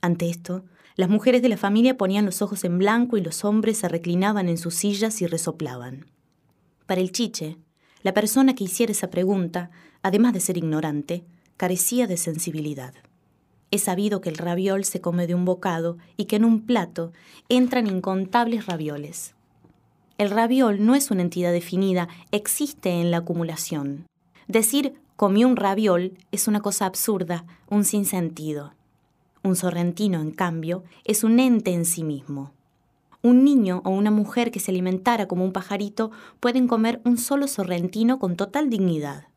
Ante 0.00 0.30
esto, 0.30 0.64
las 0.94 1.08
mujeres 1.08 1.42
de 1.42 1.48
la 1.48 1.56
familia 1.56 1.96
ponían 1.96 2.24
los 2.24 2.42
ojos 2.42 2.64
en 2.64 2.78
blanco 2.78 3.16
y 3.16 3.20
los 3.20 3.44
hombres 3.44 3.78
se 3.78 3.88
reclinaban 3.88 4.48
en 4.48 4.58
sus 4.58 4.74
sillas 4.74 5.20
y 5.22 5.26
resoplaban. 5.26 6.06
Para 6.86 7.00
el 7.00 7.12
chiche, 7.12 7.56
la 8.02 8.14
persona 8.14 8.54
que 8.54 8.64
hiciera 8.64 8.92
esa 8.92 9.10
pregunta, 9.10 9.70
además 10.02 10.32
de 10.32 10.40
ser 10.40 10.56
ignorante, 10.56 11.24
carecía 11.56 12.06
de 12.06 12.16
sensibilidad. 12.16 12.94
He 13.70 13.78
sabido 13.78 14.20
que 14.20 14.28
el 14.30 14.38
raviol 14.38 14.84
se 14.84 15.00
come 15.00 15.26
de 15.26 15.34
un 15.34 15.44
bocado 15.44 15.98
y 16.16 16.24
que 16.24 16.36
en 16.36 16.44
un 16.44 16.64
plato 16.64 17.12
entran 17.48 17.86
incontables 17.86 18.66
ravioles. 18.66 19.34
El 20.18 20.30
raviol 20.30 20.84
no 20.84 20.96
es 20.96 21.12
una 21.12 21.22
entidad 21.22 21.52
definida, 21.52 22.08
existe 22.32 22.90
en 22.90 23.12
la 23.12 23.18
acumulación. 23.18 24.08
Decir 24.48 24.94
comió 25.14 25.46
un 25.46 25.54
raviol 25.54 26.18
es 26.32 26.48
una 26.48 26.60
cosa 26.60 26.86
absurda, 26.86 27.44
un 27.70 27.84
sinsentido. 27.84 28.74
Un 29.44 29.54
sorrentino, 29.54 30.20
en 30.20 30.32
cambio, 30.32 30.82
es 31.04 31.22
un 31.22 31.38
ente 31.38 31.72
en 31.72 31.84
sí 31.84 32.02
mismo. 32.02 32.52
Un 33.22 33.44
niño 33.44 33.80
o 33.84 33.90
una 33.90 34.10
mujer 34.10 34.50
que 34.50 34.58
se 34.58 34.72
alimentara 34.72 35.28
como 35.28 35.44
un 35.44 35.52
pajarito 35.52 36.10
pueden 36.40 36.66
comer 36.66 37.00
un 37.04 37.16
solo 37.16 37.46
sorrentino 37.46 38.18
con 38.18 38.34
total 38.34 38.70
dignidad. 38.70 39.28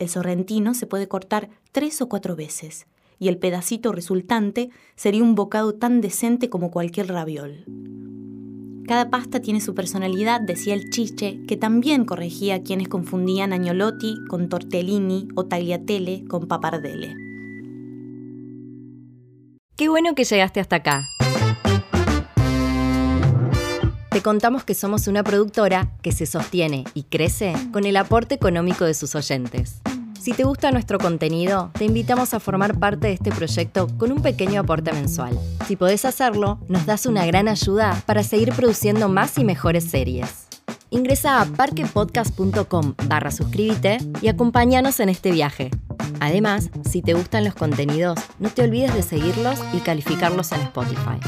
El 0.00 0.08
sorrentino 0.08 0.74
se 0.74 0.88
puede 0.88 1.06
cortar 1.06 1.50
tres 1.70 2.02
o 2.02 2.08
cuatro 2.08 2.34
veces, 2.34 2.88
y 3.20 3.28
el 3.28 3.38
pedacito 3.38 3.92
resultante 3.92 4.70
sería 4.96 5.22
un 5.22 5.36
bocado 5.36 5.72
tan 5.76 6.00
decente 6.00 6.50
como 6.50 6.72
cualquier 6.72 7.06
raviol. 7.06 7.64
Cada 8.86 9.10
pasta 9.10 9.40
tiene 9.40 9.60
su 9.60 9.74
personalidad, 9.74 10.40
decía 10.40 10.74
el 10.74 10.90
chiche, 10.90 11.40
que 11.48 11.56
también 11.56 12.04
corregía 12.04 12.56
a 12.56 12.62
quienes 12.62 12.88
confundían 12.88 13.52
agnolotti 13.52 14.16
con 14.28 14.48
tortellini 14.48 15.28
o 15.34 15.46
tagliatelle 15.46 16.24
con 16.28 16.46
papardelle. 16.46 17.14
Qué 19.76 19.88
bueno 19.88 20.14
que 20.14 20.24
llegaste 20.24 20.60
hasta 20.60 20.76
acá. 20.76 21.04
contamos 24.24 24.64
que 24.64 24.74
somos 24.74 25.06
una 25.06 25.22
productora 25.22 25.92
que 26.00 26.10
se 26.10 26.24
sostiene 26.24 26.84
y 26.94 27.02
crece 27.02 27.54
con 27.72 27.84
el 27.84 27.94
aporte 27.96 28.34
económico 28.34 28.86
de 28.86 28.94
sus 28.94 29.14
oyentes. 29.14 29.82
Si 30.24 30.32
te 30.32 30.44
gusta 30.44 30.70
nuestro 30.70 30.96
contenido, 30.98 31.70
te 31.74 31.84
invitamos 31.84 32.32
a 32.32 32.40
formar 32.40 32.78
parte 32.78 33.08
de 33.08 33.12
este 33.12 33.30
proyecto 33.30 33.88
con 33.98 34.10
un 34.10 34.22
pequeño 34.22 34.62
aporte 34.62 34.90
mensual. 34.90 35.38
Si 35.66 35.76
podés 35.76 36.06
hacerlo, 36.06 36.58
nos 36.66 36.86
das 36.86 37.04
una 37.04 37.26
gran 37.26 37.46
ayuda 37.46 38.02
para 38.06 38.22
seguir 38.22 38.54
produciendo 38.54 39.10
más 39.10 39.36
y 39.36 39.44
mejores 39.44 39.84
series. 39.84 40.46
Ingresa 40.88 41.42
a 41.42 41.44
parquepodcast.com 41.44 42.94
barra 43.06 43.30
suscríbete 43.30 43.98
y 44.22 44.28
acompáñanos 44.28 44.98
en 44.98 45.10
este 45.10 45.30
viaje. 45.30 45.70
Además, 46.20 46.70
si 46.90 47.02
te 47.02 47.12
gustan 47.12 47.44
los 47.44 47.54
contenidos, 47.54 48.18
no 48.38 48.48
te 48.48 48.62
olvides 48.62 48.94
de 48.94 49.02
seguirlos 49.02 49.58
y 49.74 49.80
calificarlos 49.80 50.52
en 50.52 50.60
Spotify. 50.62 51.20